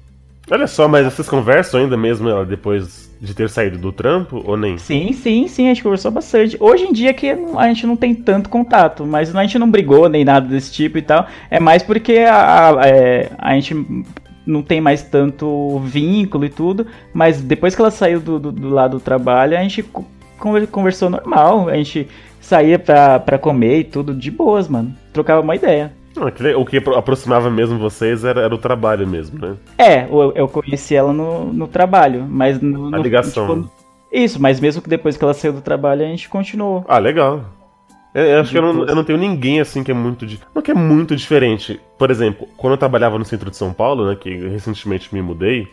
[0.50, 4.56] Olha só, mas vocês conversam ainda mesmo ela depois de ter saído do trampo ou
[4.56, 4.76] nem?
[4.76, 6.56] Sim, sim, sim, a gente conversou bastante.
[6.58, 10.08] Hoje em dia que a gente não tem tanto contato, mas a gente não brigou
[10.08, 11.28] nem nada desse tipo e tal.
[11.48, 13.74] É mais porque a, a, é, a gente
[14.46, 16.86] não tem mais tanto vínculo e tudo.
[17.14, 20.04] Mas depois que ela saiu do, do, do lado do trabalho, a gente co-
[20.38, 21.68] conver- conversou normal.
[21.68, 22.08] A gente
[22.40, 24.94] saía pra, pra comer e tudo de boas, mano.
[25.12, 25.92] Trocava uma ideia.
[26.20, 29.54] Aquele- o que apro- aproximava mesmo vocês era, era o trabalho mesmo, né?
[29.78, 33.46] É, eu, eu conheci ela no, no trabalho, mas no, A no- ligação.
[33.62, 33.70] tipo,
[34.12, 36.84] isso, mas mesmo que depois que ela saiu do trabalho, a gente continuou.
[36.86, 37.44] Ah, legal.
[38.14, 38.88] Eu, eu acho que eu não, boas.
[38.88, 40.26] eu não tenho ninguém assim que é muito.
[40.54, 41.80] Não que é muito diferente.
[41.98, 44.16] Por exemplo, quando eu trabalhava no centro de São Paulo, né?
[44.20, 45.66] Que recentemente me mudei,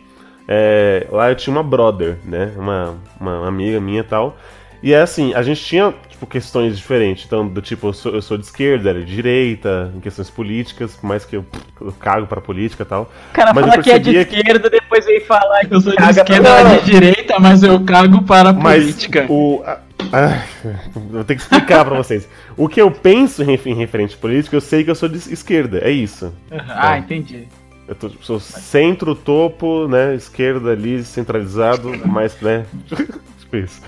[0.48, 2.52] é, lá eu tinha uma brother, né?
[2.56, 4.36] Uma, uma amiga minha e tal.
[4.82, 7.26] E é assim, a gente tinha, tipo, questões diferentes.
[7.26, 10.30] Então, do tipo, eu sou, eu sou de esquerda, ela é de direita, em questões
[10.30, 11.44] políticas, por mais que eu,
[11.78, 13.02] eu cago pra política e tal.
[13.30, 15.90] O cara Mas eu fala que é de esquerda, depois vem falar que Eu sou
[15.90, 19.26] de pra esquerda, de direita, mas eu cago para a Mas política.
[19.28, 19.62] o.
[19.66, 19.80] a-
[20.12, 20.44] ah,
[20.94, 22.28] vou ter que explicar pra vocês.
[22.56, 25.90] O que eu penso em, referente político, eu sei que eu sou de esquerda, é
[25.90, 26.32] isso.
[26.68, 27.46] Ah, entendi.
[27.86, 30.14] Eu tô, sou centro, topo, né?
[30.14, 32.64] Esquerda ali, centralizado, mas, né?
[33.40, 33.80] tipo isso.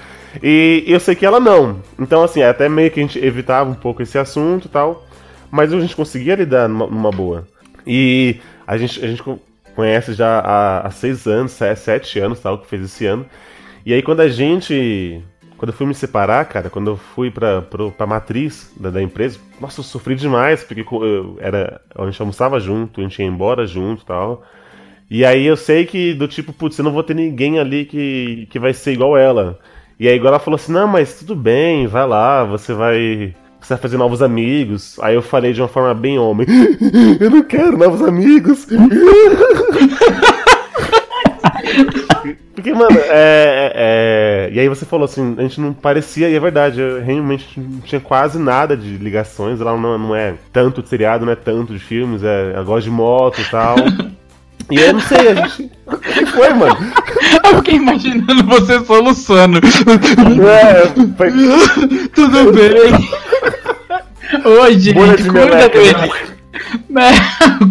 [0.42, 1.80] E eu sei que ela não.
[1.98, 5.06] Então, assim, até meio que a gente evitava um pouco esse assunto e tal.
[5.50, 7.46] Mas a gente conseguia lidar numa, numa boa.
[7.86, 9.38] E a gente, a gente co-
[9.76, 13.26] conhece já há, há seis anos, se- sete anos, tal, que fez esse ano.
[13.84, 15.22] E aí quando a gente.
[15.62, 19.00] Quando eu fui me separar, cara, quando eu fui pra, pro, pra matriz da, da
[19.00, 23.28] empresa, nossa, eu sofri demais, porque eu era, a gente almoçava junto, a gente ia
[23.28, 24.42] embora junto e tal.
[25.08, 28.48] E aí eu sei que do tipo, putz, eu não vou ter ninguém ali que,
[28.50, 29.56] que vai ser igual ela.
[30.00, 33.32] E aí agora ela falou assim, não, mas tudo bem, vai lá, você vai.
[33.60, 34.98] Você vai fazer novos amigos.
[34.98, 36.44] Aí eu falei de uma forma bem homem.
[37.20, 38.66] Eu não quero novos amigos.
[42.52, 44.11] Porque, mano, é, é- é-
[44.52, 47.80] E aí você falou assim, a gente não parecia, e é verdade, eu realmente não
[47.80, 49.60] tinha quase nada de ligações.
[49.60, 52.82] Ela não, não é tanto de seriado, não é tanto de filmes, é, ela gosta
[52.82, 53.76] de moto e tal.
[54.70, 55.70] E eu não sei, a gente.
[55.86, 56.76] O que foi, mano?
[57.44, 59.58] Eu fiquei imaginando você soluçando.
[59.58, 60.86] É,
[61.16, 61.30] foi...
[62.14, 62.92] Tudo bem.
[64.44, 66.31] Hoje, Bolha gente, cuida dele.
[66.88, 67.10] né?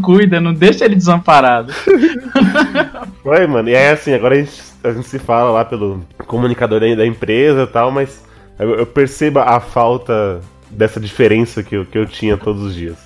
[0.03, 1.71] Cuida, não deixa ele desamparado.
[3.23, 3.69] Foi, mano.
[3.69, 7.63] E aí, assim, agora a gente, a gente se fala lá pelo comunicador da, empresa
[7.63, 8.23] e tal, mas
[8.59, 12.97] eu, eu percebo a falta dessa diferença que eu, que eu tinha todos os dias.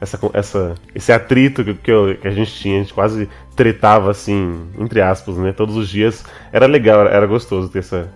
[0.00, 4.10] Essa, essa, esse atrito que, que, eu- que a gente tinha, a gente quase tretava
[4.10, 5.52] assim, entre aspas, né?
[5.52, 6.24] Todos os dias.
[6.52, 8.08] Era legal, era gostoso ter essa.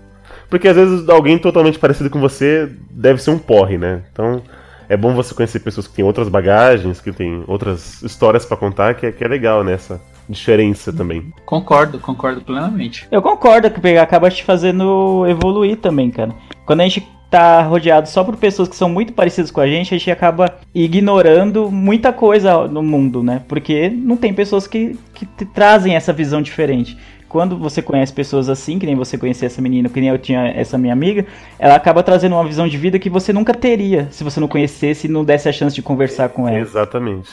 [0.50, 4.02] Porque às vezes alguém totalmente parecido com você deve ser um porre, né?
[4.12, 4.42] Então
[4.88, 8.94] é bom você conhecer pessoas que têm outras bagagens, que têm outras histórias pra contar,
[8.94, 11.32] que é, que é legal nessa diferença também.
[11.44, 13.06] Concordo, concordo plenamente.
[13.10, 16.34] Eu concordo que acaba te fazendo evoluir também, cara.
[16.64, 19.94] Quando a gente tá rodeado só por pessoas que são muito parecidas com a gente,
[19.94, 23.42] a gente acaba ignorando muita coisa no mundo, né?
[23.48, 26.96] Porque não tem pessoas que, que te trazem essa visão diferente.
[27.28, 30.46] Quando você conhece pessoas assim, que nem você conhecia essa menina, que nem eu tinha
[30.48, 31.26] essa minha amiga,
[31.58, 35.06] ela acaba trazendo uma visão de vida que você nunca teria se você não conhecesse
[35.06, 36.58] e não desse a chance de conversar com ela.
[36.58, 37.28] Exatamente.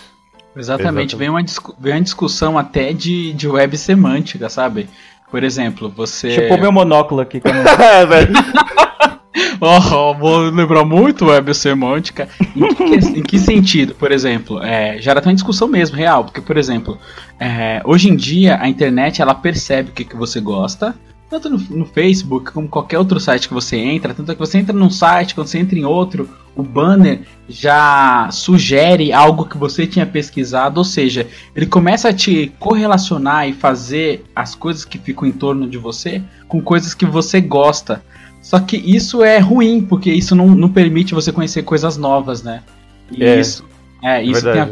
[0.55, 1.15] Exatamente, Exatamente.
[1.15, 1.43] vem uma,
[1.79, 4.87] vem uma discussão até de, de web semântica, sabe?
[5.31, 6.27] Por exemplo, você.
[6.27, 7.39] Deixa eu pôr meu monóculo aqui.
[7.39, 7.63] quando-
[9.59, 12.27] Oh, vou lembrar muito web semântica.
[12.55, 13.95] Em que, em que sentido?
[13.95, 16.25] Por exemplo, é, já era até uma discussão mesmo, real.
[16.25, 16.97] Porque, por exemplo,
[17.39, 20.95] é, hoje em dia a internet ela percebe o que, que você gosta.
[21.33, 24.13] Tanto no, no Facebook como qualquer outro site que você entra.
[24.13, 28.29] Tanto é que você entra num site, quando você entra em outro, o banner já
[28.31, 30.77] sugere algo que você tinha pesquisado.
[30.77, 31.25] Ou seja,
[31.55, 36.21] ele começa a te correlacionar e fazer as coisas que ficam em torno de você
[36.47, 38.03] com coisas que você gosta.
[38.39, 42.61] Só que isso é ruim, porque isso não, não permite você conhecer coisas novas, né?
[43.09, 43.65] E É, isso,
[44.03, 44.69] é, isso tem a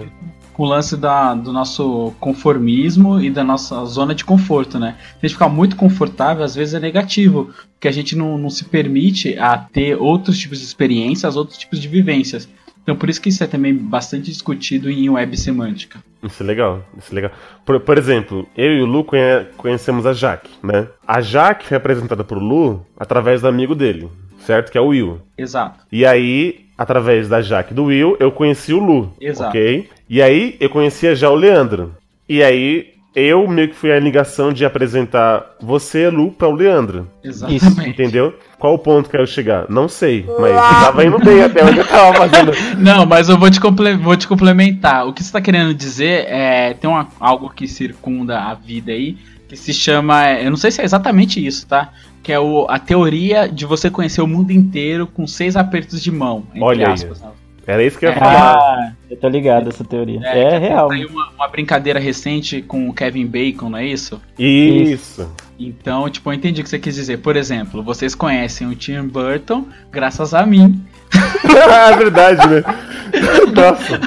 [0.54, 4.96] com o lance da, do nosso conformismo e da nossa zona de conforto, né?
[5.00, 8.50] Se a gente ficar muito confortável, às vezes é negativo, porque a gente não, não
[8.50, 12.48] se permite a ter outros tipos de experiências, outros tipos de vivências.
[12.84, 16.00] Então por isso que isso é também bastante discutido em web semântica.
[16.24, 17.32] Isso é legal, isso é legal.
[17.64, 20.88] Por, por exemplo, eu e o Lu conhe- conhecemos a Jaque, né?
[21.08, 24.10] A Jaque foi apresentada pro Lu através do amigo dele,
[24.46, 24.72] certo?
[24.72, 25.20] Que é o Will.
[25.38, 25.80] Exato.
[25.92, 29.50] E aí, através da Jaque e do Will, eu conheci o Lu, Exato.
[29.50, 29.88] ok?
[30.14, 31.96] E aí, eu conhecia já o Leandro.
[32.28, 37.08] E aí, eu meio que fui a ligação de apresentar você, Lu, para o Leandro.
[37.24, 37.90] Exatamente.
[37.92, 38.34] Entendeu?
[38.60, 39.68] Qual o ponto que eu chegar?
[39.70, 42.52] Não sei, mas eu tava indo bem até onde eu tava fazendo.
[42.78, 45.08] Não, mas eu vou te, comple- vou te complementar.
[45.08, 46.74] O que você está querendo dizer é.
[46.74, 49.16] Tem uma, algo que circunda a vida aí,
[49.48, 50.30] que se chama.
[50.34, 51.90] Eu não sei se é exatamente isso, tá?
[52.22, 56.12] Que é o, a teoria de você conhecer o mundo inteiro com seis apertos de
[56.12, 56.44] mão.
[56.50, 56.94] Entre Olha aí.
[56.94, 57.30] aspas, né?
[57.68, 58.20] Era isso que eu ia É.
[58.20, 58.54] falar.
[58.56, 60.20] Ah, eu tô ligado essa teoria.
[60.24, 60.90] É, que real.
[60.90, 64.20] Tem uma, uma brincadeira recente com o Kevin Bacon, não é isso?
[64.38, 65.30] Isso.
[65.60, 67.18] Então, tipo, eu entendi o que você quis dizer.
[67.20, 70.84] Por exemplo, vocês conhecem o Tim Burton graças a mim.
[71.92, 72.64] é verdade, né?
[73.54, 74.00] Nossa,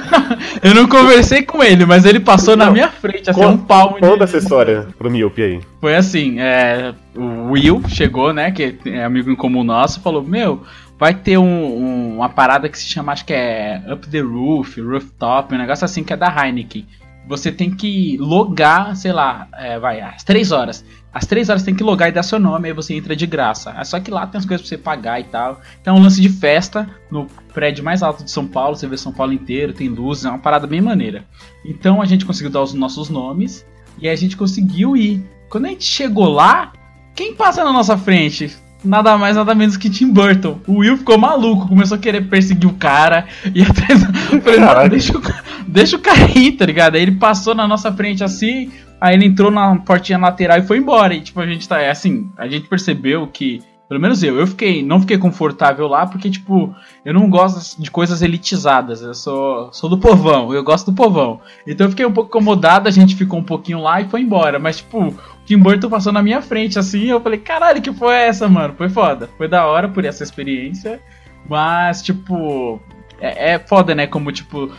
[0.63, 2.73] Eu não conversei com ele, mas ele passou na Não.
[2.73, 5.59] minha frente, assim, um palmo de- conta essa história pro Miope aí.
[5.79, 10.63] Foi assim, é, o Will chegou, né, que é amigo em comum nosso, falou, meu,
[10.97, 14.79] vai ter um- um- uma parada que se chama, acho que é Up the Roof,
[14.79, 16.85] Rooftop, um negócio assim que é da Heineken.
[17.27, 20.85] Você tem que logar, sei lá, é, vai, às 3 horas.
[21.11, 23.71] Às 3 horas tem que logar e dar seu nome, aí você entra de graça.
[23.71, 25.59] É só que lá tem as coisas pra você pagar e tal.
[25.81, 28.95] Então é um lance de festa no prédio mais alto de São Paulo, você vê
[28.95, 31.25] São Paulo inteiro, tem luzes, é uma parada bem maneira.
[31.65, 33.65] Então a gente conseguiu dar os nossos nomes
[33.99, 35.25] e aí a gente conseguiu ir.
[35.49, 36.73] Quando a gente chegou lá,
[37.15, 38.55] quem passa na nossa frente?
[38.85, 40.59] Nada mais, nada menos que Tim Burton.
[40.67, 44.03] O Will ficou maluco, começou a querer perseguir o cara e atrás.
[44.43, 45.21] Falei, não, deixa o,
[45.67, 46.95] deixa o cara ir, tá ligado?
[46.95, 48.71] Aí ele passou na nossa frente assim,
[49.01, 51.13] aí ele entrou na portinha lateral e foi embora.
[51.13, 51.79] E tipo, a gente tá.
[51.79, 54.39] É assim, a gente percebeu que Pelo menos eu.
[54.39, 59.01] Eu fiquei, não fiquei confortável lá porque, tipo, eu não gosto de coisas elitizadas.
[59.01, 61.39] Eu sou, sou do povão, eu gosto do povão.
[61.67, 64.57] Então eu fiquei um pouco incomodado, a gente ficou um pouquinho lá e foi embora.
[64.57, 65.15] Mas, tipo, o
[65.45, 68.73] Tim Burton passou na minha frente, assim, eu falei, caralho, que foi essa, mano?
[68.75, 69.29] Foi foda.
[69.37, 70.99] Foi da hora por essa experiência.
[71.47, 72.81] Mas, tipo,
[73.19, 74.07] é, é foda, né?
[74.07, 74.71] Como, tipo,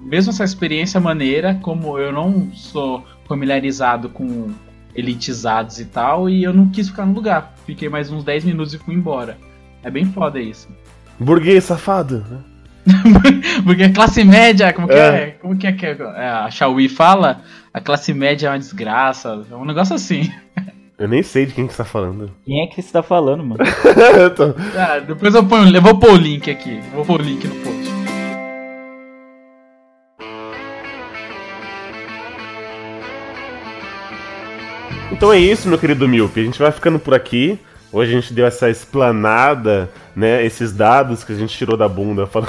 [0.00, 4.48] mesmo essa experiência maneira, como eu não sou familiarizado com
[4.94, 7.54] elitizados e tal, e eu não quis ficar no lugar.
[7.66, 9.36] Fiquei mais uns 10 minutos e fui embora.
[9.82, 10.68] É bem foda isso.
[11.18, 12.24] Burguês safado.
[12.30, 12.38] né?
[13.64, 14.98] Porque a classe média, como que É.
[14.98, 15.26] é?
[15.40, 15.96] Como que é que é,
[16.28, 17.40] a Xiaomi fala?
[17.72, 19.42] A classe média é uma desgraça.
[19.50, 20.30] É um negócio assim.
[20.98, 22.30] Eu nem sei de quem que você tá falando.
[22.44, 23.64] Quem é que você tá falando, mano?
[24.16, 26.78] Eu tô- Ah, depois eu ponho, eu vou pôr o link aqui.
[26.94, 27.93] Vou pôr o link no post.
[35.14, 36.40] Então é isso, meu querido Milpe.
[36.40, 37.56] A gente vai ficando por aqui.
[37.92, 40.44] Hoje a gente deu essa explanada, né?
[40.44, 42.42] Esses dados que a gente tirou da bunda fal-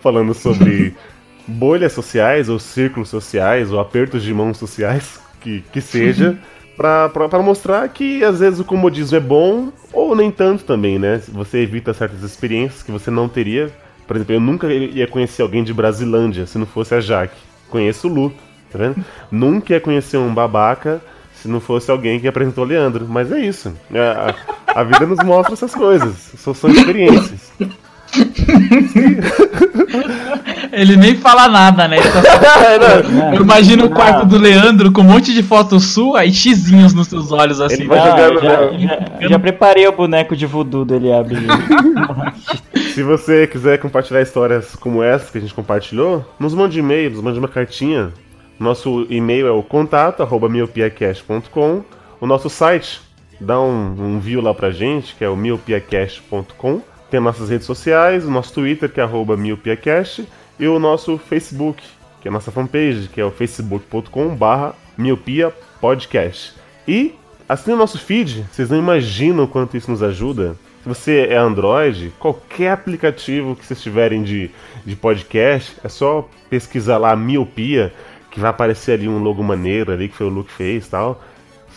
[0.00, 0.96] falando sobre
[1.46, 6.36] bolhas sociais, ou círculos sociais, ou apertos de mãos sociais, que, que seja,
[6.76, 7.08] pra
[7.40, 11.22] mostrar que às vezes o comodismo é bom, ou nem tanto também, né?
[11.28, 13.70] Você evita certas experiências que você não teria.
[14.08, 17.38] Por exemplo, eu nunca ia conhecer alguém de Brasilândia se não fosse a Jaque.
[17.70, 18.32] Conheço o Lu,
[18.72, 18.96] tá vendo?
[19.30, 21.00] Nunca ia conhecer um babaca
[21.42, 23.06] se não fosse alguém que apresentou o Leandro.
[23.08, 23.72] Mas é isso.
[23.92, 24.34] É, A,
[24.80, 26.14] a vida nos mostra essas coisas.
[26.36, 27.52] São, são experiências.
[30.72, 31.98] Ele nem fala nada, né?
[32.00, 36.94] Tá- Eu imagino o quarto do Leandro com um monte de foto sua e xizinhos
[36.94, 37.74] nos seus olhos assim.
[37.82, 38.78] Ele vai Ah, jogando, já, né?
[39.20, 41.36] já- já preparei o boneco de voodoo dele abre.
[42.94, 47.20] Se você quiser compartilhar histórias como essa que a gente compartilhou, nos mande e-mail, nos
[47.22, 48.10] mande uma cartinha.
[48.58, 51.82] Nosso e-mail é o contato arroba miopiacast.com.
[52.20, 53.00] O nosso site,
[53.40, 56.82] dá um, um view lá pra gente, que é o miopiacast.com.
[57.10, 60.26] Tem nossas redes sociais, o nosso Twitter, que é arroba miopiacast,
[60.58, 61.82] e o nosso Facebook,
[62.20, 66.54] que é a nossa fanpage, que é o facebook.com barra miopia podcast.
[66.86, 67.14] E
[67.48, 70.56] assine o nosso feed, vocês não imaginam quanto isso nos ajuda.
[70.82, 74.50] Se você é Android, qualquer aplicativo que vocês tiverem de,
[74.84, 77.92] de podcast, é só pesquisar lá miopia,
[78.30, 81.22] que vai aparecer ali um logo maneiro ali, que foi o Luke fez e tal.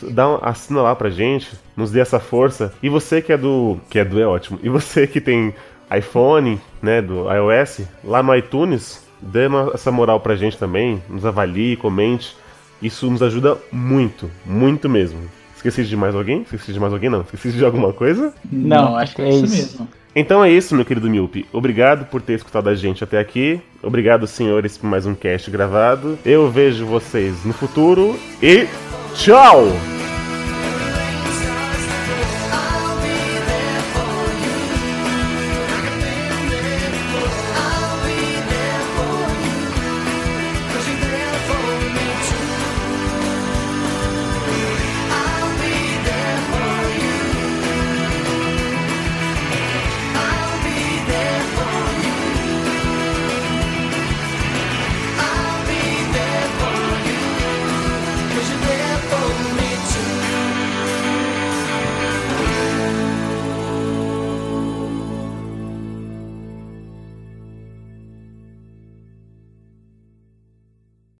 [0.04, 2.74] Dá um, assina lá pra gente, nos dê essa força.
[2.82, 3.78] E você que é do.
[3.90, 4.60] Que é do é ótimo.
[4.64, 5.54] E você que tem
[5.96, 11.26] iPhone, né, do iOS, lá no iTunes, dê uma- essa moral pra gente também, nos
[11.26, 12.36] avalie, comente.
[12.82, 15.20] Isso nos ajuda muito, muito mesmo.
[15.56, 16.42] Esqueci de mais alguém?
[16.42, 17.22] Esqueci de mais alguém não.
[17.22, 18.34] Esqueci de alguma coisa?
[18.52, 19.56] Não, acho que é, é isso isso.
[19.56, 19.88] mesmo.
[20.16, 21.46] Então é isso, meu querido Milpe.
[21.54, 23.62] Obrigado por ter escutado a gente até aqui.
[23.82, 26.20] Obrigado, senhores, por mais um cast gravado.
[26.26, 28.68] Eu vejo vocês no futuro e
[29.16, 29.68] tchau!